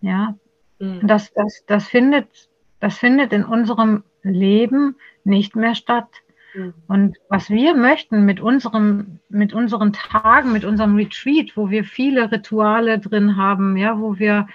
Ja. 0.00 0.34
Mhm. 0.80 1.06
Das, 1.06 1.32
das, 1.32 1.64
das 1.66 1.86
findet, 1.86 2.48
das 2.80 2.98
findet 2.98 3.32
in 3.32 3.44
unserem 3.44 4.02
Leben 4.32 4.96
nicht 5.24 5.56
mehr 5.56 5.74
statt. 5.74 6.08
Mhm. 6.54 6.74
Und 6.88 7.16
was 7.28 7.50
wir 7.50 7.74
möchten 7.74 8.24
mit 8.24 8.40
unserem, 8.40 9.20
mit 9.28 9.52
unseren 9.52 9.92
Tagen, 9.92 10.52
mit 10.52 10.64
unserem 10.64 10.96
Retreat, 10.96 11.56
wo 11.56 11.70
wir 11.70 11.84
viele 11.84 12.30
Rituale 12.30 12.98
drin 12.98 13.36
haben, 13.36 13.76
ja, 13.76 13.98
wo 14.00 14.18
wir 14.18 14.48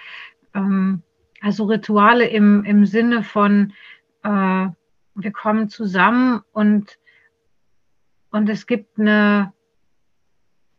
ähm, 0.54 1.02
also 1.40 1.64
Rituale 1.64 2.28
im, 2.28 2.64
im 2.64 2.86
Sinne 2.86 3.22
von 3.22 3.72
äh, 4.22 4.66
wir 5.14 5.32
kommen 5.32 5.68
zusammen 5.68 6.42
und, 6.52 6.98
und 8.30 8.48
es 8.48 8.66
gibt 8.66 8.98
eine, 8.98 9.52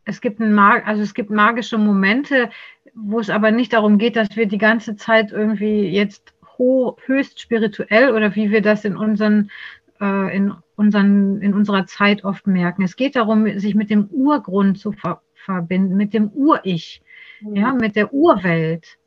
es 0.06 0.22
gibt 0.22 0.40
ein 0.40 0.54
Mag 0.54 0.88
also 0.88 1.04
es 1.04 1.14
gibt 1.14 1.30
magische 1.30 1.78
Momente, 1.78 2.50
wo 2.96 3.20
es 3.20 3.30
aber 3.30 3.52
nicht 3.52 3.74
darum 3.74 3.98
geht, 3.98 4.16
dass 4.16 4.36
wir 4.36 4.48
die 4.48 4.58
ganze 4.58 4.96
Zeit 4.96 5.32
irgendwie 5.32 5.88
jetzt 5.88 6.34
höchst 6.58 7.40
spirituell 7.40 8.12
oder 8.12 8.36
wie 8.36 8.52
wir 8.52 8.62
das 8.62 8.86
in 8.86 8.96
unseren, 8.96 9.52
äh, 10.00 10.36
in, 10.36 10.54
unseren, 10.76 11.42
in 11.42 11.54
unserer 11.54 11.86
Zeit 11.86 12.24
oft 12.24 12.48
merken. 12.48 12.84
Es 12.84 12.96
geht 12.96 13.16
darum, 13.16 13.48
sich 13.60 13.76
mit 13.76 13.90
dem 13.90 14.08
Urgrund 14.08 14.80
zu 14.80 14.92
ver 14.92 15.22
verbinden, 15.36 15.98
mit 15.98 16.14
dem 16.14 16.30
Ur-Ich, 16.30 17.02
mhm. 17.42 17.56
ja, 17.56 17.74
mit 17.74 17.98
der 17.98 18.14
Urwelt, 18.14 18.98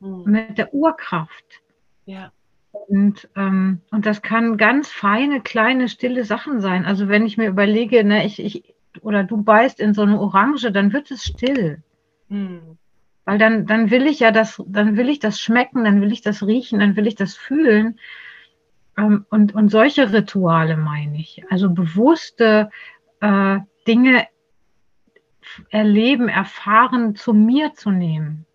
mhm. 0.00 0.24
mit 0.26 0.58
der 0.58 0.74
Urkraft. 0.74 1.62
Ja. 2.06 2.32
Und, 2.72 3.28
ähm, 3.36 3.80
und 3.90 4.04
das 4.04 4.20
kann 4.20 4.56
ganz 4.56 4.90
feine, 4.90 5.40
kleine, 5.40 5.88
stille 5.88 6.24
Sachen 6.24 6.60
sein. 6.60 6.84
Also 6.84 7.08
wenn 7.08 7.24
ich 7.24 7.36
mir 7.36 7.48
überlege, 7.48 8.04
ne, 8.04 8.26
ich, 8.26 8.40
ich, 8.42 8.74
oder 9.00 9.24
du 9.24 9.42
beißt 9.42 9.80
in 9.80 9.94
so 9.94 10.02
eine 10.02 10.20
Orange, 10.20 10.72
dann 10.72 10.92
wird 10.92 11.10
es 11.10 11.24
still. 11.24 11.82
Mhm. 12.28 12.78
Weil 13.26 13.38
dann, 13.38 13.66
dann 13.66 13.90
will 13.90 14.06
ich 14.06 14.20
ja 14.20 14.30
das, 14.30 14.62
dann 14.66 14.96
will 14.96 15.08
ich 15.08 15.18
das 15.18 15.40
schmecken, 15.40 15.84
dann 15.84 16.00
will 16.00 16.12
ich 16.12 16.22
das 16.22 16.46
riechen, 16.46 16.78
dann 16.78 16.94
will 16.96 17.08
ich 17.08 17.16
das 17.16 17.34
fühlen. 17.34 17.98
Ähm, 18.96 19.26
und, 19.28 19.54
und 19.54 19.68
solche 19.68 20.12
Rituale 20.12 20.76
meine 20.76 21.18
ich. 21.18 21.42
Also 21.50 21.68
bewusste 21.70 22.70
äh, 23.20 23.58
Dinge 23.86 24.28
erleben, 25.70 26.28
erfahren, 26.28 27.16
zu 27.16 27.34
mir 27.34 27.74
zu 27.74 27.90
nehmen. 27.90 28.45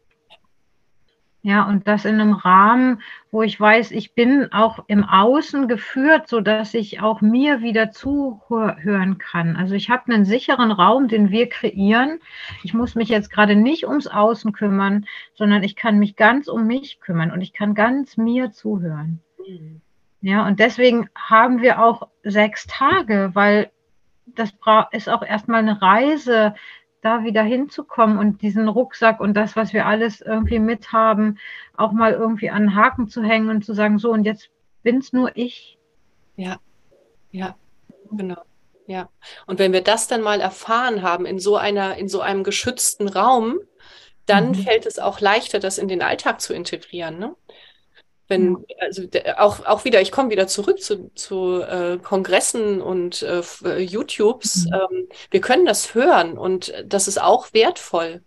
Ja, 1.44 1.64
und 1.68 1.88
das 1.88 2.06
in 2.06 2.22
einem 2.22 2.34
Rahmen, 2.34 3.02
wo 3.32 3.42
ich 3.42 3.60
weiß, 3.60 3.90
ich 3.92 4.14
bin 4.14 4.52
auch 4.52 4.84
im 4.86 5.04
Außen 5.04 5.68
geführt, 5.68 6.28
so 6.28 6.40
dass 6.40 6.76
ich 6.76 7.02
auch 7.02 7.22
mir 7.22 7.62
wieder 7.62 7.90
zuhören 7.90 9.18
kann. 9.18 9.56
Also 9.56 9.74
ich 9.74 9.90
habe 9.90 10.14
einen 10.14 10.24
sicheren 10.24 10.72
Raum, 10.72 11.08
den 11.08 11.32
wir 11.32 11.50
kreieren. 11.50 12.20
Ich 12.62 12.76
muss 12.76 12.94
mich 12.94 13.10
jetzt 13.10 13.32
gerade 13.32 13.56
nicht 13.56 13.88
ums 13.88 14.06
Außen 14.06 14.52
kümmern, 14.52 15.08
sondern 15.34 15.64
ich 15.64 15.76
kann 15.76 15.98
mich 15.98 16.16
ganz 16.16 16.48
um 16.48 16.68
mich 16.68 17.00
kümmern 17.00 17.32
und 17.32 17.42
ich 17.42 17.54
kann 17.54 17.74
ganz 17.74 18.18
mir 18.18 18.52
zuhören. 18.52 19.20
Mhm. 19.40 19.82
Ja, 20.22 20.46
und 20.46 20.60
deswegen 20.60 21.10
haben 21.16 21.64
wir 21.64 21.84
auch 21.84 22.08
sechs 22.24 22.68
Tage, 22.68 23.32
weil 23.34 23.72
das 24.28 24.54
ist 24.92 25.10
auch 25.10 25.24
erstmal 25.24 25.60
eine 25.60 25.82
Reise, 25.82 26.54
da 27.02 27.24
wieder 27.24 27.44
hinzukommen 27.44 28.18
und 28.18 28.42
diesen 28.42 28.68
Rucksack 28.68 29.20
und 29.20 29.34
das, 29.34 29.56
was 29.56 29.74
wir 29.74 29.86
alles 29.86 30.22
irgendwie 30.22 30.60
mithaben, 30.60 31.40
auch 31.76 31.92
mal 31.92 32.14
irgendwie 32.14 32.50
an 32.50 32.64
den 32.64 32.76
Haken 32.76 33.10
zu 33.10 33.24
hängen 33.24 33.50
und 33.50 33.66
zu 33.66 33.74
sagen, 33.74 33.98
so 33.98 34.12
und 34.12 34.24
jetzt 34.24 34.50
bin's 34.84 35.12
nur 35.12 35.36
ich. 35.36 35.78
Ja, 36.36 36.60
ja, 37.32 37.56
genau. 38.12 38.42
Ja. 38.88 39.10
Und 39.48 39.60
wenn 39.60 39.74
wir 39.74 39.82
das 39.82 40.08
dann 40.08 40.22
mal 40.22 40.42
erfahren 40.42 41.02
haben 41.02 41.26
in 41.26 41.40
so 41.40 41.56
einer, 41.56 41.98
in 41.98 42.10
so 42.10 42.22
einem 42.22 42.44
geschützten 42.44 43.08
Raum, 43.08 43.60
dann 44.26 44.50
mhm. 44.50 44.56
fällt 44.56 44.86
es 44.86 45.00
auch 45.00 45.20
leichter, 45.20 45.60
das 45.60 45.78
in 45.78 45.88
den 45.88 46.02
Alltag 46.02 46.42
zu 46.42 46.54
integrieren. 46.54 47.18
Ne? 47.18 47.36
Wenn, 48.32 48.66
also 48.80 49.04
auch, 49.38 49.66
auch 49.66 49.86
wieder, 49.86 50.02
ich 50.02 50.12
komme 50.12 50.30
wieder 50.30 50.48
zurück 50.48 50.82
zu, 50.82 51.12
zu 51.14 51.62
äh, 51.62 52.00
Kongressen 52.02 52.82
und 52.82 53.22
äh, 53.22 53.42
äh 53.64 53.80
YouTubes. 53.80 54.66
Mhm. 54.66 54.74
Ähm, 54.74 55.08
wir 55.30 55.42
können 55.42 55.66
das 55.66 55.94
hören 55.94 56.38
und 56.38 56.74
das 56.86 57.08
ist 57.08 57.22
auch 57.22 57.54
wertvoll. 57.54 58.24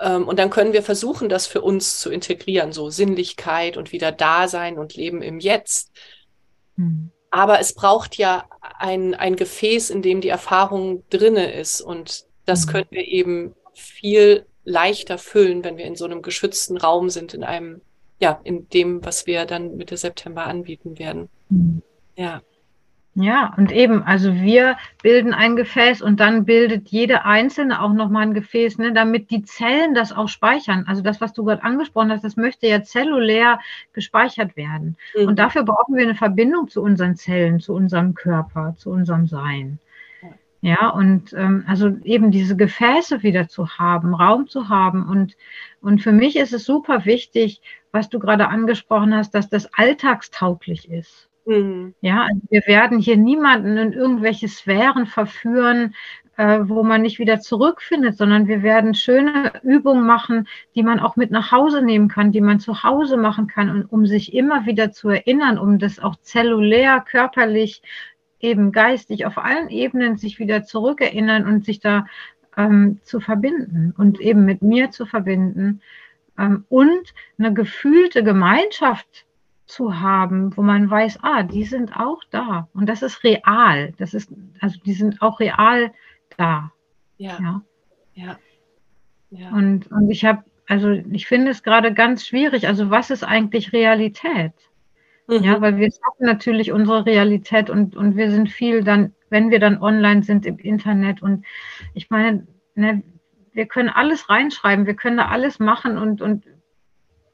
Ähm, 0.00 0.28
und 0.28 0.38
dann 0.38 0.50
können 0.50 0.72
wir 0.72 0.82
versuchen, 0.82 1.28
das 1.28 1.46
für 1.46 1.60
uns 1.60 1.98
zu 1.98 2.10
integrieren, 2.10 2.72
so 2.72 2.90
Sinnlichkeit 2.90 3.76
und 3.76 3.92
wieder 3.92 4.12
Dasein 4.12 4.78
und 4.78 4.94
Leben 4.94 5.22
im 5.22 5.40
Jetzt. 5.40 5.90
Mhm. 6.76 7.10
Aber 7.30 7.60
es 7.60 7.74
braucht 7.74 8.16
ja 8.16 8.44
ein, 8.78 9.14
ein 9.14 9.36
Gefäß, 9.36 9.90
in 9.90 10.02
dem 10.02 10.20
die 10.20 10.28
Erfahrung 10.28 11.04
drinne 11.10 11.52
ist. 11.52 11.80
Und 11.80 12.24
das 12.46 12.66
mhm. 12.66 12.70
können 12.70 12.86
wir 12.90 13.06
eben 13.06 13.54
viel 13.74 14.46
leichter 14.64 15.18
füllen, 15.18 15.64
wenn 15.64 15.76
wir 15.76 15.84
in 15.84 15.96
so 15.96 16.04
einem 16.04 16.22
geschützten 16.22 16.76
Raum 16.76 17.10
sind, 17.10 17.34
in 17.34 17.42
einem, 17.42 17.80
ja, 18.20 18.40
in 18.44 18.68
dem, 18.70 19.04
was 19.04 19.26
wir 19.26 19.44
dann 19.46 19.76
Mitte 19.76 19.96
September 19.96 20.46
anbieten 20.46 20.98
werden. 20.98 21.28
Mhm. 21.48 21.82
Ja. 22.16 22.42
Ja, 23.20 23.52
und 23.56 23.72
eben, 23.72 24.04
also 24.04 24.32
wir 24.34 24.76
bilden 25.02 25.34
ein 25.34 25.56
Gefäß 25.56 26.02
und 26.02 26.20
dann 26.20 26.44
bildet 26.44 26.88
jede 26.88 27.24
Einzelne 27.24 27.82
auch 27.82 27.92
nochmal 27.92 28.22
ein 28.22 28.34
Gefäß, 28.34 28.78
ne, 28.78 28.92
damit 28.92 29.32
die 29.32 29.42
Zellen 29.42 29.92
das 29.92 30.12
auch 30.12 30.28
speichern. 30.28 30.84
Also 30.86 31.02
das, 31.02 31.20
was 31.20 31.32
du 31.32 31.44
gerade 31.44 31.64
angesprochen 31.64 32.12
hast, 32.12 32.22
das 32.22 32.36
möchte 32.36 32.68
ja 32.68 32.84
zellulär 32.84 33.58
gespeichert 33.92 34.56
werden. 34.56 34.96
Mhm. 35.16 35.28
Und 35.28 35.38
dafür 35.40 35.64
brauchen 35.64 35.96
wir 35.96 36.04
eine 36.04 36.14
Verbindung 36.14 36.68
zu 36.68 36.80
unseren 36.80 37.16
Zellen, 37.16 37.58
zu 37.58 37.74
unserem 37.74 38.14
Körper, 38.14 38.74
zu 38.76 38.90
unserem 38.90 39.26
Sein. 39.26 39.80
Ja, 40.60 40.88
und 40.88 41.32
ähm, 41.34 41.64
also 41.68 41.96
eben 42.02 42.32
diese 42.32 42.56
Gefäße 42.56 43.22
wieder 43.22 43.48
zu 43.48 43.68
haben, 43.78 44.12
Raum 44.14 44.48
zu 44.48 44.68
haben. 44.68 45.08
Und, 45.08 45.36
und 45.80 46.02
für 46.02 46.10
mich 46.10 46.36
ist 46.36 46.52
es 46.52 46.64
super 46.64 47.04
wichtig, 47.04 47.62
was 47.92 48.08
du 48.08 48.18
gerade 48.18 48.48
angesprochen 48.48 49.14
hast, 49.14 49.34
dass 49.34 49.48
das 49.48 49.68
alltagstauglich 49.74 50.90
ist. 50.90 51.28
Mhm. 51.46 51.94
Ja, 52.00 52.22
also 52.22 52.40
wir 52.50 52.62
werden 52.66 52.98
hier 52.98 53.16
niemanden 53.16 53.76
in 53.78 53.92
irgendwelche 53.92 54.48
Sphären 54.48 55.06
verführen, 55.06 55.94
äh, 56.36 56.60
wo 56.62 56.82
man 56.82 57.02
nicht 57.02 57.18
wieder 57.18 57.40
zurückfindet, 57.40 58.16
sondern 58.16 58.46
wir 58.46 58.62
werden 58.62 58.94
schöne 58.94 59.52
Übungen 59.62 60.06
machen, 60.06 60.46
die 60.74 60.82
man 60.82 61.00
auch 61.00 61.16
mit 61.16 61.30
nach 61.30 61.50
Hause 61.50 61.82
nehmen 61.82 62.08
kann, 62.08 62.32
die 62.32 62.40
man 62.40 62.60
zu 62.60 62.84
Hause 62.84 63.16
machen 63.16 63.46
kann, 63.48 63.70
und, 63.70 63.84
um 63.86 64.06
sich 64.06 64.34
immer 64.34 64.66
wieder 64.66 64.92
zu 64.92 65.08
erinnern, 65.08 65.58
um 65.58 65.78
das 65.78 65.98
auch 65.98 66.16
zellulär, 66.16 67.00
körperlich, 67.00 67.82
eben 68.40 68.70
geistig 68.70 69.26
auf 69.26 69.36
allen 69.38 69.68
Ebenen 69.68 70.16
sich 70.16 70.38
wieder 70.38 70.62
zurückerinnern 70.62 71.44
und 71.44 71.64
sich 71.64 71.80
da 71.80 72.06
ähm, 72.56 73.00
zu 73.02 73.20
verbinden 73.20 73.92
und 73.96 74.20
eben 74.20 74.44
mit 74.44 74.62
mir 74.62 74.90
zu 74.90 75.06
verbinden 75.06 75.80
und 76.68 77.14
eine 77.38 77.52
gefühlte 77.52 78.22
Gemeinschaft 78.22 79.26
zu 79.66 80.00
haben, 80.00 80.56
wo 80.56 80.62
man 80.62 80.88
weiß, 80.90 81.18
ah, 81.22 81.42
die 81.42 81.64
sind 81.64 81.94
auch 81.94 82.22
da. 82.30 82.68
Und 82.72 82.88
das 82.88 83.02
ist 83.02 83.22
real. 83.22 83.92
Das 83.98 84.14
ist, 84.14 84.32
also 84.60 84.78
die 84.84 84.94
sind 84.94 85.20
auch 85.20 85.40
real 85.40 85.92
da. 86.36 86.72
Ja. 87.18 87.38
Ja. 87.40 87.62
ja. 88.14 88.38
ja. 89.30 89.50
Und, 89.50 89.90
und 89.90 90.10
ich 90.10 90.24
habe, 90.24 90.44
also 90.66 90.90
ich 90.90 91.26
finde 91.26 91.50
es 91.50 91.62
gerade 91.62 91.92
ganz 91.92 92.26
schwierig. 92.26 92.66
Also 92.66 92.90
was 92.90 93.10
ist 93.10 93.24
eigentlich 93.24 93.72
Realität? 93.72 94.54
Mhm. 95.26 95.42
Ja, 95.42 95.60
weil 95.60 95.76
wir 95.76 95.90
schaffen 95.90 96.24
natürlich 96.24 96.72
unsere 96.72 97.04
Realität 97.04 97.68
und, 97.68 97.94
und 97.94 98.16
wir 98.16 98.30
sind 98.30 98.50
viel 98.50 98.82
dann, 98.82 99.12
wenn 99.28 99.50
wir 99.50 99.58
dann 99.58 99.82
online 99.82 100.22
sind 100.22 100.46
im 100.46 100.58
Internet. 100.58 101.20
Und 101.20 101.44
ich 101.92 102.08
meine, 102.08 102.46
ne, 102.74 103.02
wir 103.58 103.66
können 103.66 103.88
alles 103.88 104.30
reinschreiben, 104.30 104.86
wir 104.86 104.94
können 104.94 105.16
da 105.16 105.26
alles 105.26 105.58
machen 105.58 105.98
und, 105.98 106.22
und, 106.22 106.44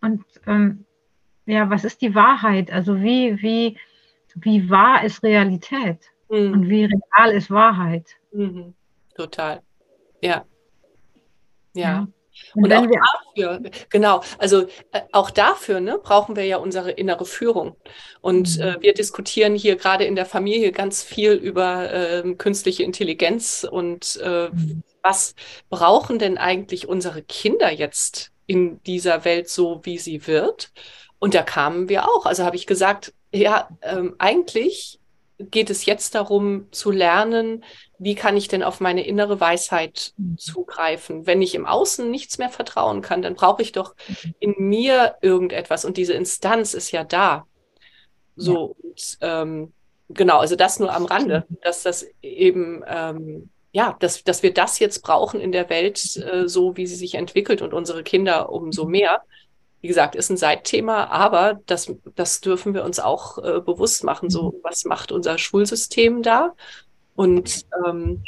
und 0.00 0.24
ähm, 0.46 0.86
ja, 1.44 1.68
was 1.68 1.84
ist 1.84 2.00
die 2.00 2.14
Wahrheit? 2.14 2.72
Also 2.72 3.02
wie, 3.02 3.42
wie, 3.42 3.76
wie 4.34 4.70
wahr 4.70 5.04
ist 5.04 5.22
Realität 5.22 5.98
mhm. 6.30 6.52
und 6.52 6.68
wie 6.70 6.86
real 6.86 7.30
ist 7.30 7.50
Wahrheit? 7.50 8.06
Mhm. 8.32 8.72
Total. 9.14 9.60
Ja. 10.22 10.46
Ja. 11.74 11.82
ja. 11.82 12.08
Und, 12.54 12.64
und 12.64 12.72
auch 12.72 12.86
dafür, 13.36 13.70
genau, 13.90 14.22
also 14.38 14.62
äh, 14.92 15.02
auch 15.12 15.30
dafür 15.30 15.80
ne, 15.80 16.00
brauchen 16.02 16.36
wir 16.36 16.46
ja 16.46 16.56
unsere 16.56 16.90
innere 16.90 17.26
Führung. 17.26 17.76
Und 18.22 18.56
mhm. 18.56 18.62
äh, 18.62 18.80
wir 18.80 18.94
diskutieren 18.94 19.56
hier 19.56 19.76
gerade 19.76 20.04
in 20.04 20.16
der 20.16 20.24
Familie 20.24 20.72
ganz 20.72 21.02
viel 21.02 21.32
über 21.32 21.92
äh, 21.92 22.34
künstliche 22.36 22.82
Intelligenz 22.82 23.68
und 23.70 24.18
äh, 24.24 24.48
mhm. 24.48 24.82
Was 25.04 25.34
brauchen 25.68 26.18
denn 26.18 26.38
eigentlich 26.38 26.88
unsere 26.88 27.22
Kinder 27.22 27.70
jetzt 27.70 28.32
in 28.46 28.82
dieser 28.84 29.24
Welt 29.24 29.48
so, 29.48 29.80
wie 29.84 29.98
sie 29.98 30.26
wird? 30.26 30.72
Und 31.18 31.34
da 31.34 31.42
kamen 31.42 31.88
wir 31.88 32.08
auch. 32.08 32.26
Also 32.26 32.44
habe 32.44 32.56
ich 32.56 32.66
gesagt, 32.66 33.12
ja, 33.30 33.68
ähm, 33.82 34.16
eigentlich 34.18 34.98
geht 35.38 35.68
es 35.68 35.84
jetzt 35.84 36.14
darum 36.14 36.68
zu 36.70 36.90
lernen, 36.90 37.64
wie 37.98 38.14
kann 38.14 38.36
ich 38.36 38.48
denn 38.48 38.62
auf 38.62 38.80
meine 38.80 39.06
innere 39.06 39.40
Weisheit 39.40 40.14
mhm. 40.16 40.38
zugreifen. 40.38 41.26
Wenn 41.26 41.42
ich 41.42 41.54
im 41.54 41.66
Außen 41.66 42.10
nichts 42.10 42.38
mehr 42.38 42.50
vertrauen 42.50 43.02
kann, 43.02 43.20
dann 43.20 43.34
brauche 43.34 43.60
ich 43.60 43.72
doch 43.72 43.94
in 44.38 44.54
mir 44.58 45.16
irgendetwas 45.20 45.84
und 45.84 45.96
diese 45.96 46.14
Instanz 46.14 46.72
ist 46.72 46.92
ja 46.92 47.04
da. 47.04 47.46
So, 48.36 48.76
ja. 48.78 48.88
Und, 48.88 49.18
ähm, 49.20 49.72
genau, 50.08 50.38
also 50.38 50.56
das 50.56 50.78
nur 50.78 50.94
am 50.94 51.04
Rande, 51.04 51.46
dass 51.62 51.82
das 51.82 52.06
eben, 52.22 52.82
ähm, 52.86 53.50
ja, 53.74 53.96
dass, 53.98 54.22
dass 54.22 54.44
wir 54.44 54.54
das 54.54 54.78
jetzt 54.78 55.02
brauchen 55.02 55.40
in 55.40 55.50
der 55.52 55.68
Welt, 55.68 56.16
äh, 56.16 56.48
so 56.48 56.76
wie 56.76 56.86
sie 56.86 56.94
sich 56.94 57.16
entwickelt 57.16 57.60
und 57.60 57.74
unsere 57.74 58.04
Kinder 58.04 58.50
umso 58.50 58.84
mhm. 58.84 58.90
mehr 58.92 59.22
wie 59.84 59.88
gesagt, 59.88 60.14
ist 60.14 60.30
ein 60.30 60.38
Seitthema, 60.38 61.08
aber 61.08 61.60
das, 61.66 61.94
das 62.14 62.40
dürfen 62.40 62.72
wir 62.72 62.84
uns 62.84 63.00
auch 63.00 63.36
äh, 63.36 63.60
bewusst 63.60 64.02
machen. 64.02 64.30
So, 64.30 64.44
mhm. 64.44 64.54
was 64.62 64.86
macht 64.86 65.12
unser 65.12 65.36
Schulsystem 65.36 66.22
da? 66.22 66.54
Und 67.14 67.66
ähm, 67.86 68.24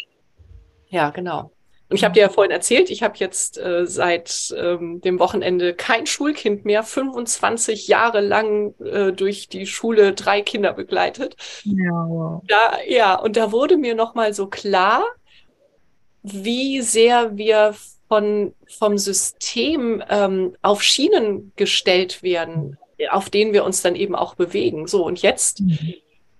ja, 0.88 1.08
genau. 1.08 1.52
Und 1.88 1.96
ich 1.96 2.04
habe 2.04 2.12
dir 2.12 2.20
ja 2.20 2.28
vorhin 2.28 2.50
erzählt, 2.50 2.90
ich 2.90 3.02
habe 3.02 3.14
jetzt 3.16 3.56
äh, 3.56 3.86
seit 3.86 4.54
ähm, 4.54 5.00
dem 5.00 5.18
Wochenende 5.18 5.72
kein 5.72 6.04
Schulkind 6.04 6.66
mehr, 6.66 6.82
25 6.82 7.88
Jahre 7.88 8.20
lang 8.20 8.74
äh, 8.80 9.12
durch 9.12 9.48
die 9.48 9.66
Schule 9.66 10.12
drei 10.12 10.42
Kinder 10.42 10.74
begleitet. 10.74 11.36
Ja, 11.64 12.04
wow. 12.06 12.42
da, 12.46 12.80
ja 12.86 13.14
und 13.14 13.38
da 13.38 13.50
wurde 13.50 13.78
mir 13.78 13.94
nochmal 13.94 14.34
so 14.34 14.46
klar, 14.46 15.06
wie 16.32 16.80
sehr 16.82 17.36
wir 17.36 17.74
von, 18.08 18.54
vom 18.66 18.98
System 18.98 20.02
ähm, 20.08 20.56
auf 20.62 20.82
Schienen 20.82 21.52
gestellt 21.56 22.22
werden, 22.22 22.78
auf 23.10 23.30
denen 23.30 23.52
wir 23.52 23.64
uns 23.64 23.82
dann 23.82 23.96
eben 23.96 24.14
auch 24.14 24.34
bewegen. 24.34 24.86
So, 24.86 25.04
und 25.04 25.22
jetzt 25.22 25.60
mhm. 25.60 25.94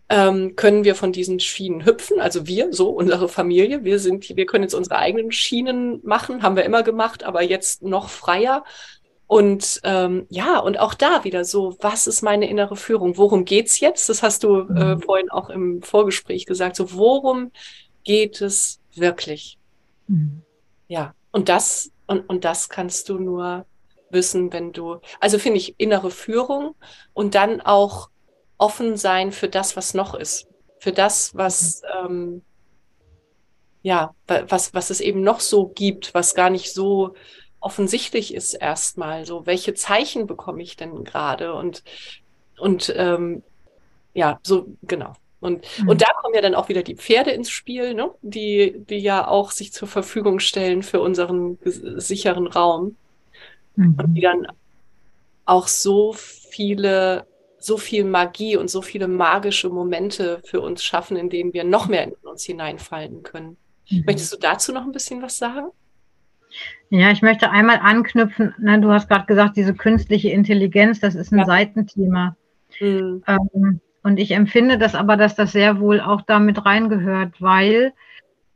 ähm, 0.09 0.57
können 0.57 0.85
wir 0.85 0.94
von 0.94 1.12
diesen 1.12 1.40
Schienen 1.40 1.85
hüpfen, 1.85 2.20
also 2.20 2.46
wir, 2.46 2.72
so 2.72 2.90
unsere 2.90 3.29
Familie, 3.29 3.85
wir 3.85 3.99
sind, 3.99 4.29
wir 4.29 4.46
können 4.46 4.64
jetzt 4.64 4.75
unsere 4.75 4.99
eigenen 4.99 5.33
Schienen 5.33 6.01
machen, 6.05 6.42
haben 6.42 6.57
wir 6.57 6.64
immer 6.64 6.83
gemacht, 6.83 7.25
aber 7.25 7.42
jetzt 7.42 7.83
noch 7.83 8.09
freier. 8.09 8.64
Und 9.29 9.81
ähm, 9.83 10.27
ja, 10.31 10.61
und 10.61 10.79
auch 10.79 10.94
da 10.94 11.25
wieder 11.25 11.44
so, 11.44 11.77
was 11.81 12.07
ist 12.07 12.22
meine 12.22 12.49
innere 12.49 12.77
Führung? 12.77 13.16
Worum 13.16 13.44
geht's 13.44 13.81
jetzt? 13.81 14.09
Das 14.09 14.22
hast 14.22 14.44
du 14.44 14.61
äh, 14.61 14.94
mhm. 14.94 15.01
vorhin 15.01 15.31
auch 15.31 15.51
im 15.51 15.83
Vorgespräch 15.83 16.46
gesagt. 16.46 16.77
So, 16.77 16.92
worum 16.94 17.51
geht 18.05 18.40
es 18.40 18.79
wirklich? 18.94 19.59
Mhm. 20.09 20.42
Ja, 20.88 21.14
und 21.33 21.49
das, 21.49 21.90
und, 22.07 22.29
und 22.29 22.45
das 22.45 22.69
kannst 22.69 23.09
du 23.09 23.19
nur 23.19 23.66
wissen, 24.11 24.53
wenn 24.53 24.73
du, 24.73 25.01
also 25.21 25.38
finde 25.38 25.59
ich 25.59 25.75
innere 25.79 26.11
Führung 26.11 26.75
und 27.12 27.35
dann 27.35 27.61
auch 27.61 28.11
offen 28.59 28.97
sein 28.97 29.33
für 29.33 29.49
das, 29.49 29.77
was 29.77 29.95
noch 29.95 30.14
ist. 30.14 30.47
Für 30.79 30.92
das, 30.92 31.35
was, 31.35 31.83
ähm, 32.05 32.42
ja, 33.83 34.14
was, 34.27 34.75
was 34.75 34.90
es 34.90 35.01
eben 35.01 35.23
noch 35.23 35.40
so 35.40 35.69
gibt, 35.69 36.14
was 36.14 36.35
gar 36.35 36.51
nicht 36.51 36.73
so 36.73 37.14
offensichtlich 37.61 38.35
ist 38.35 38.55
erstmal. 38.55 39.27
So, 39.27 39.47
welche 39.47 39.75
Zeichen 39.75 40.27
bekomme 40.27 40.62
ich 40.62 40.77
denn 40.77 41.05
gerade? 41.05 41.55
Und, 41.55 41.83
und 42.59 42.92
ähm, 42.97 43.42
ja, 44.14 44.40
so, 44.42 44.66
genau. 44.83 45.14
Und, 45.47 45.65
mhm. 45.79 45.89
und 45.89 46.03
da 46.03 46.07
kommen 46.21 46.35
ja 46.35 46.43
dann 46.43 46.55
auch 46.55 46.69
wieder 46.69 46.83
die 46.83 46.97
Pferde 46.97 47.31
ins 47.31 47.51
Spiel, 47.51 47.95
ne? 47.95 48.11
die, 48.23 48.75
die 48.89 48.99
ja 48.99 49.27
auch 49.27 49.51
sich 49.51 49.73
zur 49.73 49.89
Verfügung 49.89 50.41
stellen 50.41 50.83
für 50.83 51.01
unseren 51.01 51.59
sicheren 51.65 52.47
Raum. 52.47 52.97
Mhm. 53.77 53.97
Und 53.99 54.15
die 54.15 54.21
dann 54.21 54.47
auch 55.45 55.69
so 55.69 56.13
viele, 56.13 57.27
so 57.59 57.79
viel 57.79 58.05
Magie 58.05 58.57
und 58.57 58.69
so 58.69 58.83
viele 58.83 59.09
magische 59.09 59.69
Momente 59.69 60.41
für 60.45 60.61
uns 60.61 60.83
schaffen, 60.83 61.17
in 61.17 61.31
denen 61.31 61.53
wir 61.55 61.65
noch 61.65 61.89
mehr 61.89 62.05
in 62.05 62.13
uns 62.23 62.45
hineinfallen 62.45 63.23
können. 63.23 63.57
Mhm. 63.89 64.05
Möchtest 64.07 64.33
du 64.33 64.37
dazu 64.39 64.73
noch 64.73 64.85
ein 64.85 64.93
bisschen 64.93 65.23
was 65.23 65.39
sagen? 65.39 65.69
Ja, 66.91 67.11
ich 67.11 67.23
möchte 67.23 67.51
einmal 67.51 67.79
anknüpfen. 67.79 68.55
Na, 68.59 68.79
du 68.79 68.91
hast 68.91 69.09
gerade 69.09 69.27
gesagt, 69.27 69.57
diese 69.57 69.75
künstliche 69.75 70.31
Intelligenz, 70.31 71.01
das 71.01 71.15
ist 71.15 71.33
ein 71.33 71.41
ja. 71.41 71.45
Seitenthema. 71.45 72.37
Mhm. 72.81 73.23
Ähm, 73.27 73.81
und 74.07 74.21
ich 74.21 74.31
empfinde 74.31 74.79
das 74.79 74.95
aber, 74.95 75.16
dass 75.16 75.35
das 75.35 75.51
sehr 75.51 75.81
wohl 75.81 76.01
auch 76.01 76.21
damit 76.21 76.64
reingehört, 76.64 77.42
weil 77.42 77.92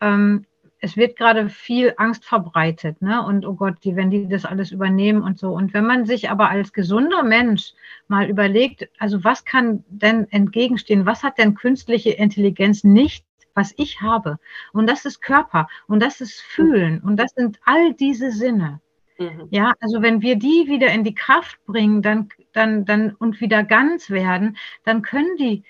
ähm, 0.01 0.47
es 0.79 0.97
wird 0.97 1.17
gerade 1.17 1.49
viel 1.49 1.93
Angst 1.97 2.25
verbreitet, 2.25 3.03
ne? 3.03 3.27
Und 3.27 3.45
oh 3.45 3.55
Gott, 3.55 3.75
die, 3.83 3.97
wenn 3.97 4.13
die 4.13 4.29
das 4.29 4.45
alles 4.45 4.71
übernehmen 4.71 5.23
und 5.23 5.41
so. 5.41 5.51
Und 5.51 5.75
wenn 5.75 5.85
man 5.85 6.07
sich 6.07 6.31
aber 6.31 6.51
als 6.51 6.73
gesunder 6.73 7.25
Mensch 7.25 7.73
mal 8.07 8.31
überlegt, 8.31 8.89
also 9.01 9.25
was 9.25 9.45
kann 9.45 9.83
denn 9.89 10.29
entgegenstehen? 10.31 11.05
Was 11.05 11.25
hat 11.25 11.37
denn 11.37 11.57
künstliche 11.57 12.11
Intelligenz 12.11 12.85
nicht, 12.85 13.25
was 13.53 13.75
ich 13.77 14.01
habe? 14.01 14.39
Und 14.73 14.89
das 14.89 15.05
ist 15.05 15.21
Körper 15.21 15.67
und 15.89 16.01
das 16.01 16.21
ist 16.21 16.41
Fühlen 16.41 17.01
und 17.01 17.17
das 17.17 17.33
sind 17.35 17.59
all 17.65 17.93
diese 17.95 18.31
Sinne. 18.31 18.81
Mhm. 19.21 19.47
Ja, 19.51 19.75
also 19.81 20.03
wenn 20.03 20.23
wir 20.23 20.35
die 20.35 20.67
wieder 20.67 20.89
in 20.89 21.05
die 21.05 21.15
Kraft 21.15 21.65
bringen, 21.67 22.03
dann, 22.03 22.31
dann, 22.53 22.85
dann 22.85 23.15
und 23.15 23.41
wieder 23.41 23.63
ganz 23.63 24.11
werden, 24.11 24.57
dann 24.85 25.03
können 25.03 25.37
die 25.37 25.63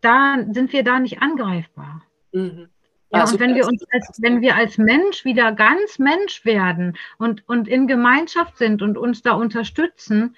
da 0.00 0.36
sind 0.50 0.72
wir 0.72 0.82
da 0.82 0.98
nicht 0.98 1.22
angreifbar. 1.22 2.02
Mhm. 2.32 2.68
Ja, 3.12 3.24
und 3.24 3.40
wenn 3.40 3.56
wir 3.56 3.66
uns 3.66 3.84
als, 3.92 4.20
wenn 4.22 4.40
wir 4.40 4.54
als 4.54 4.78
Mensch 4.78 5.24
wieder 5.24 5.50
ganz 5.52 5.98
Mensch 5.98 6.44
werden 6.44 6.96
und, 7.18 7.46
und 7.48 7.66
in 7.66 7.88
Gemeinschaft 7.88 8.56
sind 8.56 8.82
und 8.82 8.96
uns 8.96 9.22
da 9.22 9.32
unterstützen, 9.32 10.36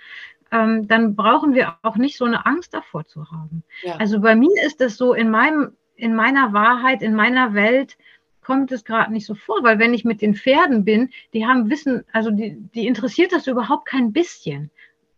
ähm, 0.50 0.88
dann 0.88 1.14
brauchen 1.14 1.54
wir 1.54 1.76
auch 1.82 1.96
nicht 1.96 2.16
so 2.16 2.24
eine 2.24 2.46
Angst 2.46 2.72
davor 2.72 3.04
zu 3.06 3.30
haben. 3.30 3.62
Ja. 3.82 3.96
Also 3.96 4.20
bei 4.20 4.34
mir 4.34 4.62
ist 4.64 4.80
es 4.80 4.96
so, 4.96 5.12
in 5.12 5.30
meinem, 5.30 5.76
in 5.96 6.14
meiner 6.14 6.54
Wahrheit, 6.54 7.02
in 7.02 7.14
meiner 7.14 7.52
Welt 7.52 7.98
kommt 8.42 8.72
es 8.72 8.84
gerade 8.84 9.12
nicht 9.12 9.26
so 9.26 9.34
vor, 9.34 9.62
weil 9.62 9.78
wenn 9.78 9.94
ich 9.94 10.04
mit 10.04 10.20
den 10.20 10.34
Pferden 10.34 10.84
bin, 10.84 11.10
die 11.32 11.46
haben 11.46 11.70
Wissen, 11.70 12.04
also 12.12 12.30
die, 12.30 12.56
die 12.74 12.86
interessiert 12.86 13.32
das 13.32 13.46
überhaupt 13.46 13.86
kein 13.86 14.12
bisschen. 14.12 14.70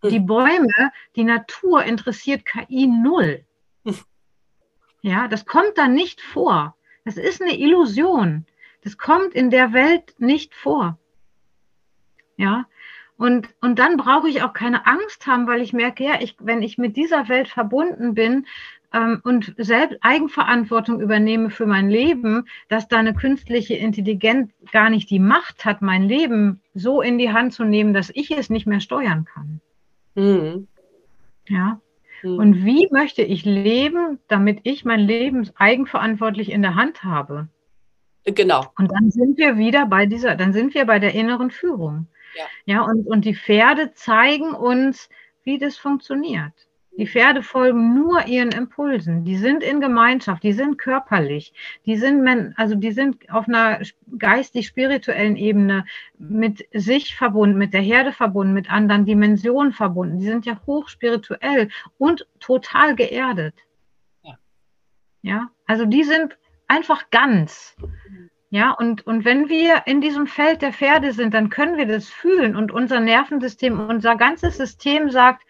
Hm. 0.03 0.11
Die 0.11 0.21
Bäume, 0.21 0.93
die 1.17 1.25
Natur 1.25 1.85
interessiert 1.85 2.45
KI 2.45 2.87
null. 2.87 3.45
Hm. 3.85 3.97
Ja, 5.03 5.29
das 5.29 5.45
kommt 5.45 5.77
dann 5.77 5.95
nicht 5.95 6.21
vor. 6.21 6.77
Das 7.05 7.17
ist 7.17 7.43
eine 7.43 7.59
Illusion. 7.59 8.47
Das 8.83 8.97
kommt 8.99 9.35
in 9.35 9.51
der 9.51 9.73
Welt 9.73 10.15
nicht 10.19 10.55
vor. 10.55 10.99
Ja, 12.37 12.67
und, 13.17 13.49
und 13.61 13.79
dann 13.79 13.97
brauche 13.97 14.29
ich 14.29 14.43
auch 14.43 14.53
keine 14.53 14.87
Angst 14.87 15.27
haben, 15.27 15.47
weil 15.47 15.61
ich 15.61 15.73
merke, 15.73 16.05
ja, 16.05 16.21
ich, 16.21 16.37
wenn 16.41 16.63
ich 16.63 16.79
mit 16.79 16.97
dieser 16.97 17.29
Welt 17.29 17.49
verbunden 17.49 18.15
bin 18.15 18.47
ähm, 18.93 19.21
und 19.23 19.55
selbst 19.57 19.99
Eigenverantwortung 20.01 21.01
übernehme 21.01 21.51
für 21.51 21.67
mein 21.67 21.89
Leben, 21.91 22.47
dass 22.69 22.89
da 22.89 22.99
eine 22.99 23.15
künstliche 23.15 23.75
Intelligenz 23.75 24.51
gar 24.73 24.91
nicht 24.91 25.11
die 25.11 25.21
Macht 25.21 25.65
hat, 25.65 25.81
mein 25.81 26.03
Leben 26.03 26.61
so 26.75 27.03
in 27.03 27.19
die 27.19 27.33
Hand 27.33 27.53
zu 27.53 27.65
nehmen, 27.65 27.95
dass 27.95 28.11
ich 28.15 28.33
es 28.33 28.51
nicht 28.51 28.67
mehr 28.67 28.81
steuern 28.81 29.25
kann. 29.25 29.61
Mhm. 30.17 30.67
Ja. 31.49 31.81
Mhm. 32.23 32.39
Und 32.39 32.65
wie 32.65 32.89
möchte 32.91 33.23
ich 33.23 33.45
leben, 33.45 34.19
damit 34.27 34.61
ich 34.65 34.85
mein 34.85 35.01
Leben 35.01 35.49
eigenverantwortlich 35.55 36.51
in 36.51 36.63
der 36.63 36.75
Hand 36.75 37.05
habe? 37.05 37.49
Genau. 38.25 38.73
Und 38.79 38.91
dann 38.91 39.11
sind 39.11 39.39
wir 39.39 39.57
wieder 39.59 39.87
bei 39.87 40.07
dieser, 40.07 40.35
dann 40.35 40.53
sind 40.53 40.75
wir 40.75 40.87
bei 40.87 40.99
der 40.99 41.15
inneren 41.15 41.51
Führung. 41.51 42.09
Ja, 42.35 42.47
ja 42.65 42.83
und, 42.83 43.07
und 43.07 43.25
die 43.25 43.35
Pferde 43.35 43.93
zeigen 43.95 44.55
uns, 44.55 45.09
wie 45.43 45.59
das 45.59 45.77
funktioniert. 45.77 46.53
Die 46.97 47.09
Pferde 47.09 47.43
folgen 47.43 47.95
nur 47.95 48.27
ihren 48.27 48.53
Impulsen. 48.53 49.25
Die 49.25 49.37
sind 49.37 49.65
in 49.65 49.81
Gemeinschaft, 49.81 50.45
die 50.45 50.53
sind 50.53 50.79
körperlich, 50.79 51.53
die 51.87 51.97
sind, 51.97 52.55
also 52.57 52.77
die 52.77 52.93
sind 52.93 53.29
auf 53.31 53.49
einer 53.49 53.81
geistig-spirituellen 54.17 55.37
Ebene 55.37 55.87
mit 56.19 56.69
sich 56.73 57.17
verbunden, 57.17 57.59
mit 57.59 57.75
der 57.75 57.81
Herde 57.81 58.13
verbunden, 58.13 58.55
mit 58.55 58.71
anderen 58.71 59.07
Dimensionen 59.07 59.73
verbunden. 59.73 60.21
Die 60.21 60.27
sind 60.27 60.47
ja 60.47 60.61
hochspirituell 60.67 61.69
und 61.99 62.29
total 62.39 62.95
geerdet. 62.95 63.55
Ja. 64.23 64.39
ja, 65.23 65.51
also 65.67 65.87
die 65.87 66.05
sind 66.05 66.39
einfach 66.69 67.11
ganz. 67.11 67.77
Ja, 68.55 68.71
und, 68.71 69.05
und 69.05 69.25
wenn 69.25 69.49
wir 69.49 69.83
in 69.87 70.01
diesem 70.01 70.29
Feld 70.29 70.63
der 70.63 70.73
Pferde 70.73 71.13
sind, 71.13 71.35
dann 71.35 71.51
können 71.51 71.77
wir 71.77 71.87
das 71.87 72.09
fühlen 72.09 72.55
und 72.55 72.71
unser 72.71 73.01
Nervensystem, 73.01 73.81
unser 73.81 74.15
ganzes 74.15 74.59
System 74.59 75.11
sagt, 75.11 75.43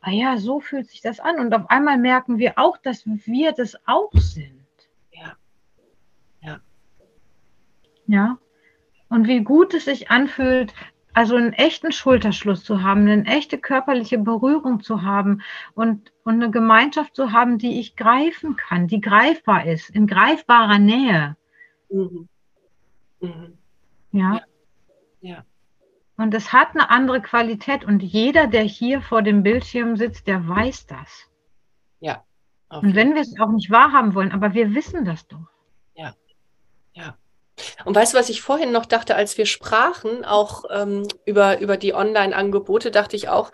ah 0.00 0.10
ja, 0.10 0.38
so 0.38 0.58
fühlt 0.58 0.88
sich 0.88 1.00
das 1.00 1.20
an. 1.20 1.38
Und 1.38 1.54
auf 1.54 1.70
einmal 1.70 1.98
merken 1.98 2.38
wir 2.38 2.58
auch, 2.58 2.76
dass 2.76 3.06
wir 3.06 3.52
das 3.52 3.76
auch 3.86 4.10
sind. 4.12 4.66
Ja. 5.12 5.36
Ja. 6.40 6.60
Ja. 8.08 8.38
Und 9.08 9.28
wie 9.28 9.44
gut 9.44 9.72
es 9.74 9.84
sich 9.84 10.10
anfühlt, 10.10 10.74
also 11.14 11.36
einen 11.36 11.52
echten 11.52 11.92
Schulterschluss 11.92 12.64
zu 12.64 12.82
haben, 12.82 13.06
eine 13.06 13.24
echte 13.26 13.58
körperliche 13.58 14.18
Berührung 14.18 14.82
zu 14.82 15.02
haben 15.02 15.42
und, 15.74 16.12
und 16.24 16.42
eine 16.42 16.50
Gemeinschaft 16.50 17.14
zu 17.14 17.30
haben, 17.30 17.58
die 17.58 17.78
ich 17.78 17.94
greifen 17.94 18.56
kann, 18.56 18.88
die 18.88 19.00
greifbar 19.00 19.64
ist, 19.64 19.90
in 19.90 20.08
greifbarer 20.08 20.80
Nähe. 20.80 21.36
Mhm. 21.88 22.28
Mhm. 23.20 23.58
Ja. 24.12 24.40
ja. 25.20 25.44
Und 26.16 26.34
es 26.34 26.52
hat 26.52 26.70
eine 26.74 26.90
andere 26.90 27.20
Qualität 27.22 27.84
und 27.84 28.02
jeder, 28.02 28.46
der 28.48 28.62
hier 28.62 29.00
vor 29.00 29.22
dem 29.22 29.42
Bildschirm 29.42 29.96
sitzt, 29.96 30.26
der 30.26 30.46
weiß 30.46 30.86
das. 30.86 31.08
Ja. 32.00 32.24
Und 32.70 32.94
wenn 32.94 33.14
wir 33.14 33.22
es 33.22 33.34
auch 33.40 33.50
nicht 33.50 33.70
wahrhaben 33.70 34.14
wollen, 34.14 34.32
aber 34.32 34.52
wir 34.52 34.74
wissen 34.74 35.04
das 35.04 35.26
doch. 35.26 35.46
Ja. 35.94 36.14
Ja. 36.92 37.16
Und 37.84 37.96
weißt 37.96 38.14
du, 38.14 38.18
was 38.18 38.28
ich 38.28 38.42
vorhin 38.42 38.72
noch 38.72 38.84
dachte, 38.84 39.14
als 39.14 39.38
wir 39.38 39.46
sprachen, 39.46 40.24
auch 40.24 40.64
ähm, 40.70 41.06
über, 41.24 41.60
über 41.60 41.76
die 41.76 41.94
Online-Angebote, 41.94 42.90
dachte 42.90 43.16
ich 43.16 43.28
auch, 43.28 43.52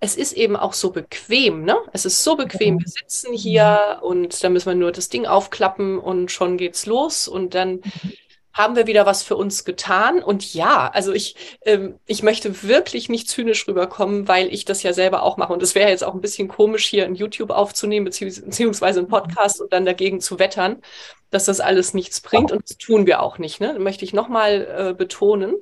es 0.00 0.16
ist 0.16 0.32
eben 0.32 0.56
auch 0.56 0.72
so 0.72 0.90
bequem, 0.90 1.64
ne? 1.64 1.76
Es 1.92 2.04
ist 2.04 2.24
so 2.24 2.36
bequem. 2.36 2.78
Wir 2.78 2.88
sitzen 2.88 3.32
hier 3.32 4.00
und 4.02 4.42
da 4.42 4.48
müssen 4.48 4.68
wir 4.68 4.74
nur 4.74 4.90
das 4.90 5.08
Ding 5.08 5.26
aufklappen 5.26 5.98
und 5.98 6.30
schon 6.30 6.56
geht's 6.56 6.86
los 6.86 7.28
und 7.28 7.54
dann 7.54 7.74
mhm 7.74 8.12
haben 8.52 8.76
wir 8.76 8.86
wieder 8.86 9.06
was 9.06 9.22
für 9.22 9.36
uns 9.36 9.64
getan. 9.64 10.22
Und 10.22 10.54
ja, 10.54 10.90
also 10.92 11.12
ich, 11.12 11.36
ähm, 11.64 11.98
ich 12.06 12.22
möchte 12.22 12.62
wirklich 12.62 13.08
nicht 13.08 13.28
zynisch 13.28 13.66
rüberkommen, 13.66 14.28
weil 14.28 14.52
ich 14.52 14.64
das 14.64 14.82
ja 14.82 14.92
selber 14.92 15.22
auch 15.22 15.36
mache. 15.36 15.52
Und 15.52 15.62
es 15.62 15.74
wäre 15.74 15.90
jetzt 15.90 16.04
auch 16.04 16.14
ein 16.14 16.20
bisschen 16.20 16.48
komisch, 16.48 16.86
hier 16.86 17.04
ein 17.04 17.14
YouTube 17.14 17.50
aufzunehmen, 17.50 18.04
beziehungsweise 18.04 19.00
ein 19.00 19.08
Podcast 19.08 19.60
und 19.60 19.72
dann 19.72 19.86
dagegen 19.86 20.20
zu 20.20 20.38
wettern, 20.38 20.82
dass 21.30 21.46
das 21.46 21.60
alles 21.60 21.94
nichts 21.94 22.20
bringt. 22.20 22.52
Und 22.52 22.68
das 22.68 22.76
tun 22.76 23.06
wir 23.06 23.22
auch 23.22 23.38
nicht. 23.38 23.60
Ne? 23.60 23.74
Das 23.74 23.82
möchte 23.82 24.04
ich 24.04 24.12
nochmal 24.12 24.90
äh, 24.90 24.94
betonen. 24.94 25.54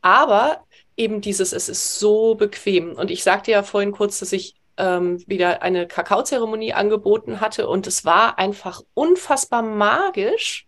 Aber 0.00 0.64
eben 0.96 1.20
dieses, 1.20 1.52
es 1.52 1.68
ist 1.68 1.98
so 1.98 2.34
bequem. 2.36 2.92
Und 2.92 3.10
ich 3.10 3.24
sagte 3.24 3.50
ja 3.50 3.62
vorhin 3.62 3.92
kurz, 3.92 4.20
dass 4.20 4.32
ich 4.32 4.54
ähm, 4.76 5.22
wieder 5.26 5.62
eine 5.62 5.86
Kakaozeremonie 5.86 6.72
angeboten 6.72 7.40
hatte 7.40 7.68
und 7.68 7.86
es 7.86 8.04
war 8.04 8.38
einfach 8.38 8.82
unfassbar 8.94 9.62
magisch, 9.62 10.66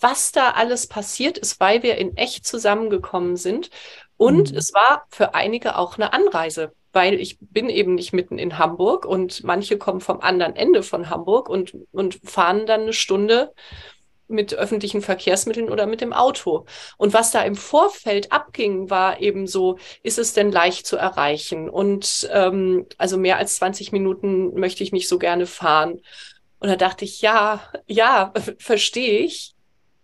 was 0.00 0.32
da 0.32 0.50
alles 0.50 0.86
passiert 0.86 1.38
ist, 1.38 1.60
weil 1.60 1.82
wir 1.82 1.96
in 1.96 2.16
echt 2.16 2.46
zusammengekommen 2.46 3.36
sind. 3.36 3.70
Und 4.16 4.52
mhm. 4.52 4.58
es 4.58 4.72
war 4.74 5.06
für 5.10 5.34
einige 5.34 5.76
auch 5.76 5.96
eine 5.96 6.12
Anreise, 6.12 6.72
weil 6.92 7.14
ich 7.14 7.38
bin 7.40 7.68
eben 7.68 7.94
nicht 7.94 8.12
mitten 8.12 8.38
in 8.38 8.58
Hamburg 8.58 9.04
und 9.04 9.44
manche 9.44 9.78
kommen 9.78 10.00
vom 10.00 10.20
anderen 10.20 10.56
Ende 10.56 10.82
von 10.82 11.10
Hamburg 11.10 11.48
und, 11.48 11.74
und 11.92 12.20
fahren 12.24 12.66
dann 12.66 12.82
eine 12.82 12.92
Stunde 12.92 13.52
mit 14.32 14.54
öffentlichen 14.54 15.02
Verkehrsmitteln 15.02 15.68
oder 15.68 15.86
mit 15.86 16.00
dem 16.00 16.12
Auto. 16.12 16.64
Und 16.96 17.12
was 17.12 17.30
da 17.30 17.42
im 17.42 17.54
Vorfeld 17.54 18.32
abging, 18.32 18.90
war 18.90 19.20
eben 19.20 19.46
so, 19.46 19.78
ist 20.02 20.18
es 20.18 20.32
denn 20.32 20.50
leicht 20.50 20.86
zu 20.86 20.96
erreichen? 20.96 21.68
Und 21.68 22.28
ähm, 22.32 22.86
also 22.98 23.18
mehr 23.18 23.36
als 23.36 23.56
20 23.56 23.92
Minuten 23.92 24.58
möchte 24.58 24.82
ich 24.82 24.92
nicht 24.92 25.08
so 25.08 25.18
gerne 25.18 25.46
fahren. 25.46 26.00
Und 26.62 26.68
da 26.68 26.76
dachte 26.76 27.04
ich, 27.04 27.20
ja, 27.20 27.60
ja, 27.88 28.32
verstehe 28.58 29.18
ich. 29.18 29.56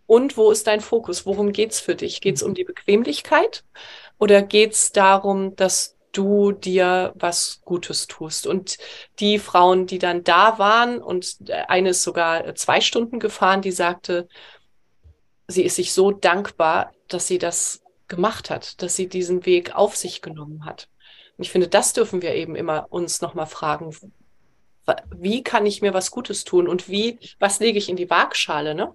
Und 0.07 0.37
wo 0.37 0.51
ist 0.51 0.67
dein 0.67 0.81
Fokus? 0.81 1.25
Worum 1.25 1.53
geht's 1.53 1.79
für 1.79 1.95
dich? 1.95 2.21
Geht's 2.21 2.43
um 2.43 2.55
die 2.55 2.65
Bequemlichkeit 2.65 3.63
oder 4.19 4.43
geht's 4.43 4.91
darum, 4.91 5.55
dass 5.55 5.97
du 6.11 6.51
dir 6.51 7.13
was 7.15 7.61
Gutes 7.65 8.09
tust. 8.09 8.49
Und 8.49 8.77
die 9.21 9.39
Frauen, 9.39 9.87
die 9.87 10.01
dann 10.01 10.25
da 10.25 10.59
waren, 10.59 11.01
und 11.01 11.37
eine 11.69 11.91
ist 11.91 12.03
sogar 12.03 12.57
zwei 12.57 12.81
Stunden 12.81 13.21
gefahren, 13.21 13.63
die 13.63 13.71
sagte, 13.71 14.27
sie 15.47 15.63
ist 15.63 15.77
sich 15.77 15.93
so 15.93 16.11
dankbar, 16.11 16.91
dass 17.07 17.29
sie 17.29 17.39
das 17.39 17.83
gemacht 18.09 18.51
hat, 18.51 18.83
dass 18.83 18.97
sie 18.97 19.09
diesen 19.09 19.47
Weg 19.47 19.77
auf 19.77 19.95
sich 19.95 20.23
genommen 20.23 20.65
hat. 20.65 20.89
Und 21.37 21.45
ich 21.45 21.53
finde, 21.53 21.69
das 21.69 21.93
dürfen 21.93 22.21
wir 22.21 22.35
eben 22.35 22.57
immer 22.57 22.89
uns 22.91 23.21
nochmal 23.21 23.47
fragen. 23.47 23.95
Wie 25.15 25.43
kann 25.43 25.67
ich 25.67 25.83
mir 25.83 25.95
was 25.95 26.11
Gutes 26.11 26.45
tun 26.45 26.69
und 26.69 26.89
wie, 26.89 27.19
was 27.39 27.61
lege 27.61 27.79
ich 27.79 27.89
in 27.89 27.97
die 27.97 28.11
Waagschale, 28.11 28.75
ne? 28.75 28.93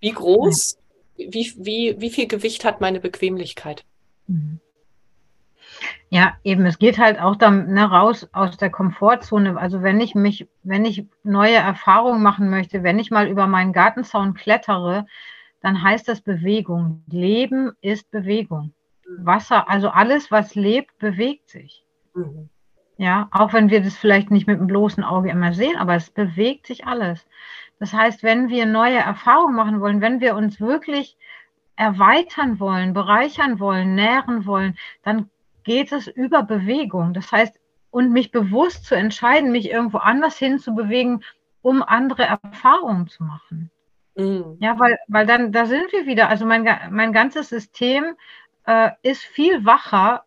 Wie 0.00 0.12
groß, 0.12 0.78
wie, 1.16 1.52
wie, 1.56 1.96
wie 1.98 2.10
viel 2.10 2.26
Gewicht 2.26 2.64
hat 2.64 2.80
meine 2.80 3.00
Bequemlichkeit? 3.00 3.84
Mhm. 4.26 4.60
Ja, 6.10 6.36
eben, 6.44 6.64
es 6.66 6.78
geht 6.78 6.98
halt 6.98 7.20
auch 7.20 7.36
dann 7.36 7.72
ne, 7.72 7.84
raus 7.84 8.28
aus 8.32 8.56
der 8.56 8.70
Komfortzone. 8.70 9.58
Also 9.58 9.82
wenn 9.82 10.00
ich 10.00 10.14
mich, 10.14 10.46
wenn 10.62 10.84
ich 10.84 11.06
neue 11.22 11.56
Erfahrungen 11.56 12.22
machen 12.22 12.50
möchte, 12.50 12.82
wenn 12.82 12.98
ich 12.98 13.10
mal 13.10 13.28
über 13.28 13.46
meinen 13.46 13.72
Gartenzaun 13.72 14.34
klettere, 14.34 15.06
dann 15.60 15.82
heißt 15.82 16.06
das 16.08 16.20
Bewegung. 16.20 17.02
Leben 17.08 17.72
ist 17.80 18.10
Bewegung. 18.10 18.74
Mhm. 19.06 19.26
Wasser, 19.26 19.68
also 19.68 19.88
alles, 19.88 20.30
was 20.30 20.54
lebt, 20.54 20.96
bewegt 20.98 21.48
sich. 21.48 21.84
Mhm. 22.14 22.48
Ja, 22.96 23.28
auch 23.32 23.52
wenn 23.52 23.70
wir 23.70 23.82
das 23.82 23.96
vielleicht 23.96 24.30
nicht 24.30 24.46
mit 24.46 24.60
dem 24.60 24.68
bloßen 24.68 25.02
Auge 25.02 25.30
immer 25.30 25.52
sehen, 25.52 25.76
aber 25.76 25.94
es 25.94 26.10
bewegt 26.10 26.66
sich 26.66 26.86
alles. 26.86 27.26
Das 27.80 27.92
heißt, 27.92 28.22
wenn 28.22 28.48
wir 28.48 28.66
neue 28.66 28.98
Erfahrungen 28.98 29.56
machen 29.56 29.80
wollen, 29.80 30.00
wenn 30.00 30.20
wir 30.20 30.36
uns 30.36 30.60
wirklich 30.60 31.16
erweitern 31.76 32.60
wollen, 32.60 32.94
bereichern 32.94 33.58
wollen, 33.58 33.96
nähren 33.96 34.46
wollen, 34.46 34.76
dann 35.02 35.28
geht 35.64 35.90
es 35.90 36.06
über 36.06 36.44
Bewegung. 36.44 37.14
Das 37.14 37.32
heißt, 37.32 37.58
und 37.90 38.12
mich 38.12 38.30
bewusst 38.30 38.86
zu 38.86 38.94
entscheiden, 38.94 39.52
mich 39.52 39.70
irgendwo 39.70 39.98
anders 39.98 40.36
hin 40.36 40.58
zu 40.58 40.74
bewegen, 40.74 41.22
um 41.62 41.82
andere 41.82 42.24
Erfahrungen 42.24 43.08
zu 43.08 43.24
machen. 43.24 43.70
Mhm. 44.16 44.56
Ja, 44.60 44.78
weil, 44.78 44.98
weil 45.08 45.26
dann, 45.26 45.52
da 45.52 45.66
sind 45.66 45.92
wir 45.92 46.06
wieder. 46.06 46.28
Also 46.28 46.46
mein, 46.46 46.68
mein 46.90 47.12
ganzes 47.12 47.48
System 47.48 48.16
äh, 48.66 48.90
ist 49.02 49.22
viel 49.22 49.64
wacher, 49.64 50.24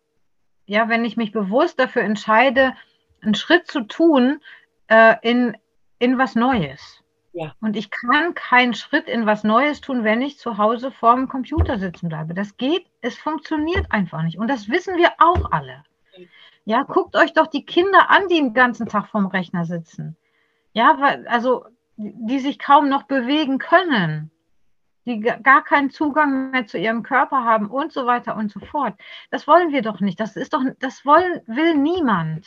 ja, 0.68 0.88
wenn 0.88 1.04
ich 1.04 1.16
mich 1.16 1.32
bewusst 1.32 1.80
dafür 1.80 2.02
entscheide, 2.02 2.74
einen 3.22 3.34
Schritt 3.34 3.66
zu 3.66 3.80
tun, 3.80 4.40
äh, 4.86 5.16
in, 5.22 5.56
in 5.98 6.18
was 6.18 6.34
Neues. 6.34 7.02
Ja. 7.32 7.54
Und 7.60 7.74
ich 7.74 7.90
kann 7.90 8.34
keinen 8.34 8.74
Schritt 8.74 9.08
in 9.08 9.26
was 9.26 9.44
Neues 9.44 9.80
tun, 9.80 10.04
wenn 10.04 10.20
ich 10.22 10.38
zu 10.38 10.58
Hause 10.58 10.90
vorm 10.90 11.28
Computer 11.28 11.78
sitzen 11.78 12.08
bleibe. 12.08 12.34
Das 12.34 12.56
geht, 12.58 12.86
es 13.00 13.18
funktioniert 13.18 13.90
einfach 13.90 14.22
nicht. 14.22 14.38
Und 14.38 14.48
das 14.48 14.68
wissen 14.68 14.96
wir 14.96 15.12
auch 15.18 15.50
alle. 15.52 15.84
Ja, 16.64 16.82
guckt 16.82 17.16
euch 17.16 17.32
doch 17.32 17.46
die 17.46 17.64
Kinder 17.64 18.10
an, 18.10 18.28
die 18.28 18.36
den 18.36 18.52
ganzen 18.52 18.88
Tag 18.88 19.08
vorm 19.08 19.26
Rechner 19.26 19.64
sitzen. 19.64 20.16
Ja, 20.74 20.98
also 21.26 21.64
die 21.96 22.40
sich 22.40 22.58
kaum 22.58 22.90
noch 22.90 23.04
bewegen 23.04 23.58
können, 23.58 24.30
die 25.08 25.20
gar 25.20 25.64
keinen 25.64 25.90
Zugang 25.90 26.50
mehr 26.50 26.66
zu 26.66 26.78
ihrem 26.78 27.02
Körper 27.02 27.44
haben 27.44 27.68
und 27.70 27.92
so 27.92 28.06
weiter 28.06 28.36
und 28.36 28.52
so 28.52 28.60
fort. 28.60 28.94
Das 29.30 29.46
wollen 29.46 29.72
wir 29.72 29.82
doch 29.82 30.00
nicht. 30.00 30.20
Das 30.20 30.36
ist 30.36 30.52
doch, 30.52 30.62
das 30.78 31.04
wollen, 31.04 31.40
will 31.46 31.74
niemand. 31.74 32.46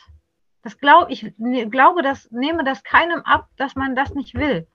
Das 0.61 0.77
glaube 0.77 1.11
ich, 1.11 1.33
ne, 1.37 1.67
glaube, 1.69 2.03
das 2.03 2.29
nehme 2.31 2.63
das 2.63 2.83
keinem 2.83 3.21
ab, 3.21 3.49
dass 3.57 3.75
man 3.75 3.95
das 3.95 4.13
nicht 4.13 4.35
will. 4.35 4.67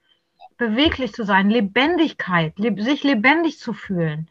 Beweglich 0.59 1.13
zu 1.13 1.25
sein, 1.25 1.49
Lebendigkeit, 1.49 2.55
sich 2.59 3.05
lebendig 3.05 3.59
zu 3.59 3.73
fühlen. 3.73 4.29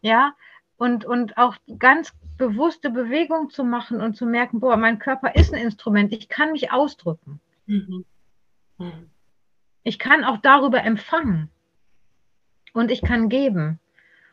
Ja, 0.00 0.34
und, 0.76 1.04
und 1.04 1.36
auch 1.36 1.56
ganz 1.78 2.12
bewusste 2.36 2.90
Bewegung 2.90 3.50
zu 3.50 3.64
machen 3.64 4.00
und 4.00 4.16
zu 4.16 4.26
merken, 4.26 4.60
boah, 4.60 4.76
mein 4.76 4.98
Körper 4.98 5.34
ist 5.34 5.52
ein 5.52 5.60
Instrument, 5.60 6.12
ich 6.12 6.28
kann 6.28 6.52
mich 6.52 6.72
ausdrücken. 6.72 7.40
Mhm. 7.66 8.04
Mhm. 8.78 9.10
Ich 9.82 9.98
kann 9.98 10.24
auch 10.24 10.38
darüber 10.38 10.82
empfangen 10.82 11.50
und 12.74 12.90
ich 12.90 13.00
kann 13.00 13.30
geben. 13.30 13.80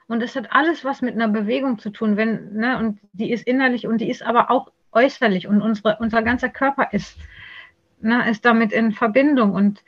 Und 0.07 0.21
es 0.21 0.35
hat 0.35 0.51
alles 0.51 0.83
was 0.83 1.01
mit 1.01 1.15
einer 1.15 1.29
Bewegung 1.29 1.79
zu 1.79 1.89
tun, 1.89 2.17
wenn, 2.17 2.53
ne, 2.53 2.77
und 2.77 2.99
die 3.13 3.31
ist 3.31 3.47
innerlich 3.47 3.87
und 3.87 3.99
die 3.99 4.09
ist 4.09 4.23
aber 4.23 4.51
auch 4.51 4.73
äußerlich 4.91 5.47
und 5.47 5.61
unsere, 5.61 5.97
unser 6.01 6.21
ganzer 6.21 6.49
Körper 6.49 6.89
ist, 6.91 7.17
ne, 8.01 8.29
ist 8.29 8.43
damit 8.43 8.73
in 8.73 8.91
Verbindung 8.91 9.53
und 9.53 9.81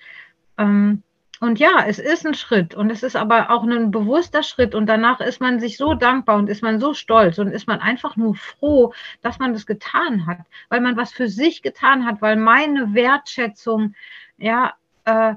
ähm, 0.57 1.03
und 1.39 1.59
ja, 1.59 1.83
es 1.85 1.99
ist 1.99 2.25
ein 2.25 2.35
Schritt 2.35 2.73
und 2.73 2.89
es 2.89 3.03
ist 3.03 3.17
aber 3.17 3.51
auch 3.51 3.63
ein 3.63 3.91
bewusster 3.91 4.43
Schritt 4.43 4.73
und 4.73 4.85
danach 4.85 5.19
ist 5.19 5.41
man 5.41 5.59
sich 5.59 5.75
so 5.75 5.93
dankbar 5.93 6.37
und 6.37 6.49
ist 6.49 6.63
man 6.63 6.79
so 6.79 6.93
stolz 6.93 7.37
und 7.37 7.49
ist 7.49 7.67
man 7.67 7.81
einfach 7.81 8.15
nur 8.15 8.33
froh, 8.35 8.93
dass 9.21 9.39
man 9.39 9.51
das 9.51 9.65
getan 9.65 10.25
hat, 10.25 10.37
weil 10.69 10.79
man 10.79 10.95
was 10.95 11.11
für 11.11 11.27
sich 11.27 11.61
getan 11.61 12.05
hat, 12.05 12.21
weil 12.21 12.37
meine 12.37 12.93
Wertschätzung, 12.93 13.93
ja, 14.37 14.73
äh, 15.03 15.33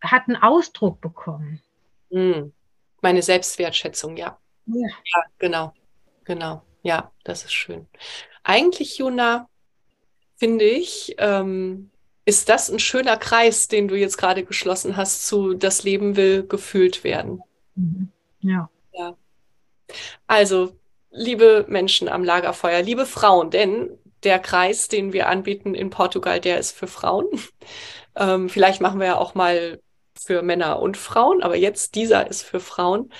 hat 0.00 0.28
einen 0.28 0.42
Ausdruck 0.42 1.02
bekommen. 1.02 1.60
Hm. 2.12 2.52
Meine 3.00 3.22
Selbstwertschätzung, 3.22 4.16
ja. 4.16 4.38
ja. 4.66 4.88
Ja, 4.88 5.22
genau. 5.38 5.72
Genau. 6.24 6.62
Ja, 6.82 7.10
das 7.24 7.44
ist 7.44 7.52
schön. 7.52 7.86
Eigentlich, 8.44 8.98
Juna, 8.98 9.48
finde 10.36 10.64
ich, 10.64 11.14
ähm, 11.18 11.90
ist 12.24 12.48
das 12.48 12.70
ein 12.70 12.78
schöner 12.78 13.16
Kreis, 13.16 13.68
den 13.68 13.88
du 13.88 13.96
jetzt 13.96 14.16
gerade 14.16 14.44
geschlossen 14.44 14.96
hast, 14.96 15.26
zu 15.26 15.54
das 15.54 15.82
Leben 15.82 16.16
will 16.16 16.46
gefühlt 16.46 17.02
werden. 17.02 17.42
Mhm. 17.74 18.12
Ja. 18.40 18.70
ja. 18.92 19.16
Also, 20.26 20.76
liebe 21.10 21.64
Menschen 21.68 22.08
am 22.08 22.24
Lagerfeuer, 22.24 22.82
liebe 22.82 23.06
Frauen, 23.06 23.50
denn 23.50 23.98
der 24.22 24.38
Kreis, 24.38 24.88
den 24.88 25.12
wir 25.12 25.28
anbieten 25.28 25.74
in 25.74 25.90
Portugal, 25.90 26.40
der 26.40 26.58
ist 26.58 26.72
für 26.76 26.86
Frauen. 26.86 27.26
Ähm, 28.14 28.50
vielleicht 28.50 28.82
machen 28.82 29.00
wir 29.00 29.06
ja 29.06 29.16
auch 29.16 29.34
mal 29.34 29.80
für 30.22 30.42
Männer 30.42 30.80
und 30.80 30.96
Frauen, 30.96 31.42
aber 31.42 31.56
jetzt 31.56 31.94
dieser 31.94 32.28
ist 32.28 32.42
für 32.42 32.60
Frauen. 32.60 33.12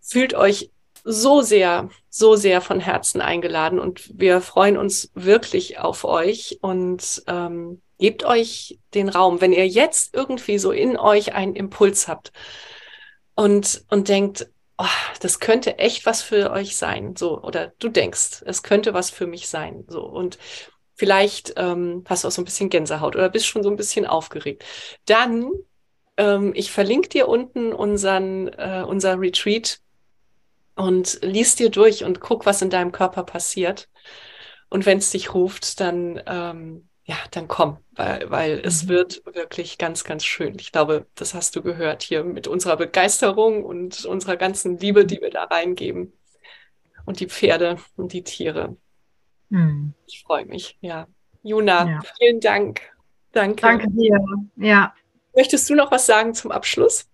Fühlt 0.00 0.34
euch 0.34 0.70
so 1.04 1.42
sehr, 1.42 1.88
so 2.08 2.34
sehr 2.34 2.60
von 2.60 2.80
Herzen 2.80 3.20
eingeladen 3.20 3.78
und 3.78 4.10
wir 4.14 4.40
freuen 4.40 4.76
uns 4.76 5.10
wirklich 5.14 5.78
auf 5.78 6.04
euch 6.04 6.58
und 6.62 7.22
ähm, 7.26 7.80
Gebt 7.98 8.24
euch 8.24 8.78
den 8.92 9.08
Raum, 9.08 9.40
wenn 9.40 9.52
ihr 9.52 9.66
jetzt 9.66 10.14
irgendwie 10.14 10.58
so 10.58 10.70
in 10.70 10.98
euch 10.98 11.34
einen 11.34 11.56
Impuls 11.56 12.08
habt 12.08 12.30
und, 13.34 13.84
und 13.88 14.08
denkt, 14.08 14.50
oh, 14.76 14.84
das 15.20 15.40
könnte 15.40 15.78
echt 15.78 16.04
was 16.04 16.20
für 16.20 16.50
euch 16.50 16.76
sein, 16.76 17.16
so, 17.16 17.40
oder 17.40 17.72
du 17.78 17.88
denkst, 17.88 18.42
es 18.44 18.62
könnte 18.62 18.92
was 18.92 19.08
für 19.10 19.26
mich 19.26 19.48
sein, 19.48 19.86
so, 19.88 20.04
und 20.04 20.36
vielleicht 20.94 21.54
ähm, 21.56 22.04
hast 22.06 22.24
du 22.24 22.28
auch 22.28 22.32
so 22.32 22.42
ein 22.42 22.44
bisschen 22.44 22.68
Gänsehaut 22.68 23.16
oder 23.16 23.30
bist 23.30 23.46
schon 23.46 23.62
so 23.62 23.70
ein 23.70 23.76
bisschen 23.76 24.04
aufgeregt, 24.04 24.62
dann, 25.06 25.50
ähm, 26.16 26.52
ich 26.54 26.70
verlinke 26.70 27.08
dir 27.08 27.28
unten 27.28 27.72
unseren, 27.72 28.48
äh, 28.48 28.84
unser 28.86 29.20
Retreat 29.20 29.80
und 30.74 31.18
liest 31.22 31.58
dir 31.58 31.70
durch 31.70 32.04
und 32.04 32.20
guck, 32.20 32.46
was 32.46 32.62
in 32.62 32.70
deinem 32.70 32.92
Körper 32.92 33.24
passiert. 33.24 33.88
Und 34.68 34.84
wenn 34.86 34.98
es 34.98 35.10
dich 35.10 35.32
ruft, 35.32 35.80
dann 35.80 36.20
ähm, 36.26 36.88
ja, 37.06 37.16
dann 37.30 37.46
komm, 37.46 37.78
weil, 37.92 38.28
weil 38.30 38.56
mhm. 38.56 38.62
es 38.64 38.88
wird 38.88 39.22
wirklich 39.32 39.78
ganz, 39.78 40.02
ganz 40.02 40.24
schön. 40.24 40.56
Ich 40.58 40.72
glaube, 40.72 41.06
das 41.14 41.34
hast 41.34 41.54
du 41.54 41.62
gehört 41.62 42.02
hier 42.02 42.24
mit 42.24 42.48
unserer 42.48 42.76
Begeisterung 42.76 43.64
und 43.64 44.04
unserer 44.04 44.36
ganzen 44.36 44.78
Liebe, 44.78 45.06
die 45.06 45.20
wir 45.20 45.30
da 45.30 45.44
reingeben. 45.44 46.12
Und 47.04 47.20
die 47.20 47.28
Pferde 47.28 47.76
und 47.94 48.12
die 48.12 48.24
Tiere. 48.24 48.76
Mhm. 49.50 49.94
Ich 50.06 50.24
freue 50.24 50.46
mich, 50.46 50.76
ja. 50.80 51.06
Juna, 51.44 51.88
ja. 51.88 52.00
vielen 52.18 52.40
Dank. 52.40 52.80
Danke. 53.30 53.60
Danke 53.62 53.88
dir. 53.90 54.18
Ja. 54.56 54.92
Möchtest 55.36 55.68
du 55.68 55.74
noch 55.74 55.92
was 55.92 56.06
sagen 56.06 56.34
zum 56.34 56.50
Abschluss? 56.50 57.08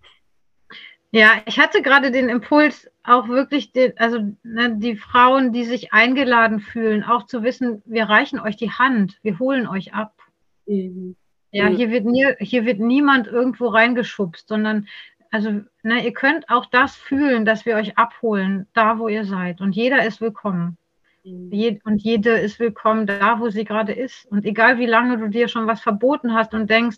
Ja, 1.11 1.43
ich 1.45 1.59
hatte 1.59 1.83
gerade 1.83 2.09
den 2.09 2.29
Impuls, 2.29 2.89
auch 3.03 3.27
wirklich, 3.27 3.71
den, 3.73 3.95
also 3.97 4.35
ne, 4.41 4.77
die 4.77 4.95
Frauen, 4.95 5.51
die 5.51 5.65
sich 5.65 5.93
eingeladen 5.93 6.59
fühlen, 6.59 7.03
auch 7.03 7.27
zu 7.27 7.43
wissen, 7.43 7.83
wir 7.85 8.05
reichen 8.05 8.39
euch 8.39 8.55
die 8.55 8.71
Hand, 8.71 9.19
wir 9.21 9.37
holen 9.37 9.67
euch 9.67 9.93
ab. 9.93 10.13
Mhm. 10.65 11.15
Ja, 11.51 11.67
hier 11.67 11.91
wird, 11.91 12.05
nie, 12.05 12.25
hier 12.39 12.65
wird 12.65 12.79
niemand 12.79 13.27
irgendwo 13.27 13.67
reingeschubst, 13.67 14.47
sondern 14.47 14.87
also 15.29 15.61
ne, 15.83 16.03
ihr 16.03 16.13
könnt 16.13 16.49
auch 16.49 16.65
das 16.65 16.95
fühlen, 16.95 17.45
dass 17.45 17.65
wir 17.65 17.75
euch 17.75 17.97
abholen, 17.97 18.67
da 18.73 18.97
wo 18.97 19.07
ihr 19.07 19.25
seid. 19.25 19.61
Und 19.61 19.75
jeder 19.75 20.05
ist 20.05 20.21
willkommen. 20.21 20.77
Mhm. 21.23 21.79
Und 21.83 22.01
jede 22.01 22.31
ist 22.31 22.59
willkommen 22.59 23.05
da, 23.05 23.39
wo 23.39 23.49
sie 23.49 23.65
gerade 23.65 23.93
ist. 23.93 24.25
Und 24.31 24.45
egal 24.45 24.79
wie 24.79 24.85
lange 24.87 25.17
du 25.17 25.29
dir 25.29 25.47
schon 25.47 25.67
was 25.67 25.81
verboten 25.81 26.33
hast 26.33 26.53
und 26.53 26.69
denkst, 26.69 26.97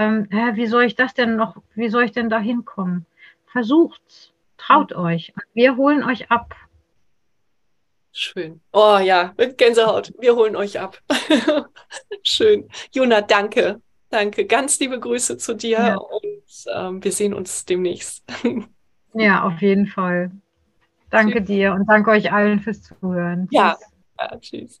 ähm, 0.00 0.26
hä, 0.30 0.52
wie 0.54 0.66
soll 0.66 0.84
ich 0.84 0.94
das 0.94 1.14
denn 1.14 1.36
noch, 1.36 1.56
wie 1.74 1.88
soll 1.88 2.04
ich 2.04 2.12
denn 2.12 2.30
da 2.30 2.38
hinkommen? 2.38 3.06
Versucht's. 3.46 4.32
Traut 4.56 4.92
mhm. 4.92 5.02
euch. 5.02 5.32
Wir 5.54 5.76
holen 5.76 6.02
euch 6.02 6.30
ab. 6.30 6.54
Schön. 8.12 8.60
Oh 8.72 8.98
ja, 8.98 9.32
mit 9.36 9.56
Gänsehaut. 9.58 10.12
Wir 10.18 10.34
holen 10.34 10.56
euch 10.56 10.80
ab. 10.80 10.98
Schön. 12.22 12.68
Juna, 12.92 13.20
danke. 13.20 13.80
Danke. 14.08 14.46
Ganz 14.46 14.80
liebe 14.80 14.98
Grüße 14.98 15.36
zu 15.38 15.54
dir 15.54 15.78
ja. 15.78 15.96
und 15.96 16.66
ähm, 16.74 17.04
wir 17.04 17.12
sehen 17.12 17.34
uns 17.34 17.64
demnächst. 17.64 18.24
ja, 19.14 19.44
auf 19.44 19.60
jeden 19.60 19.86
Fall. 19.86 20.32
Danke 21.10 21.38
tschüss. 21.38 21.46
dir 21.46 21.72
und 21.72 21.86
danke 21.86 22.10
euch 22.10 22.32
allen 22.32 22.60
fürs 22.60 22.82
Zuhören. 22.82 23.48
Ja, 23.50 23.76
ja 24.18 24.38
tschüss. 24.38 24.80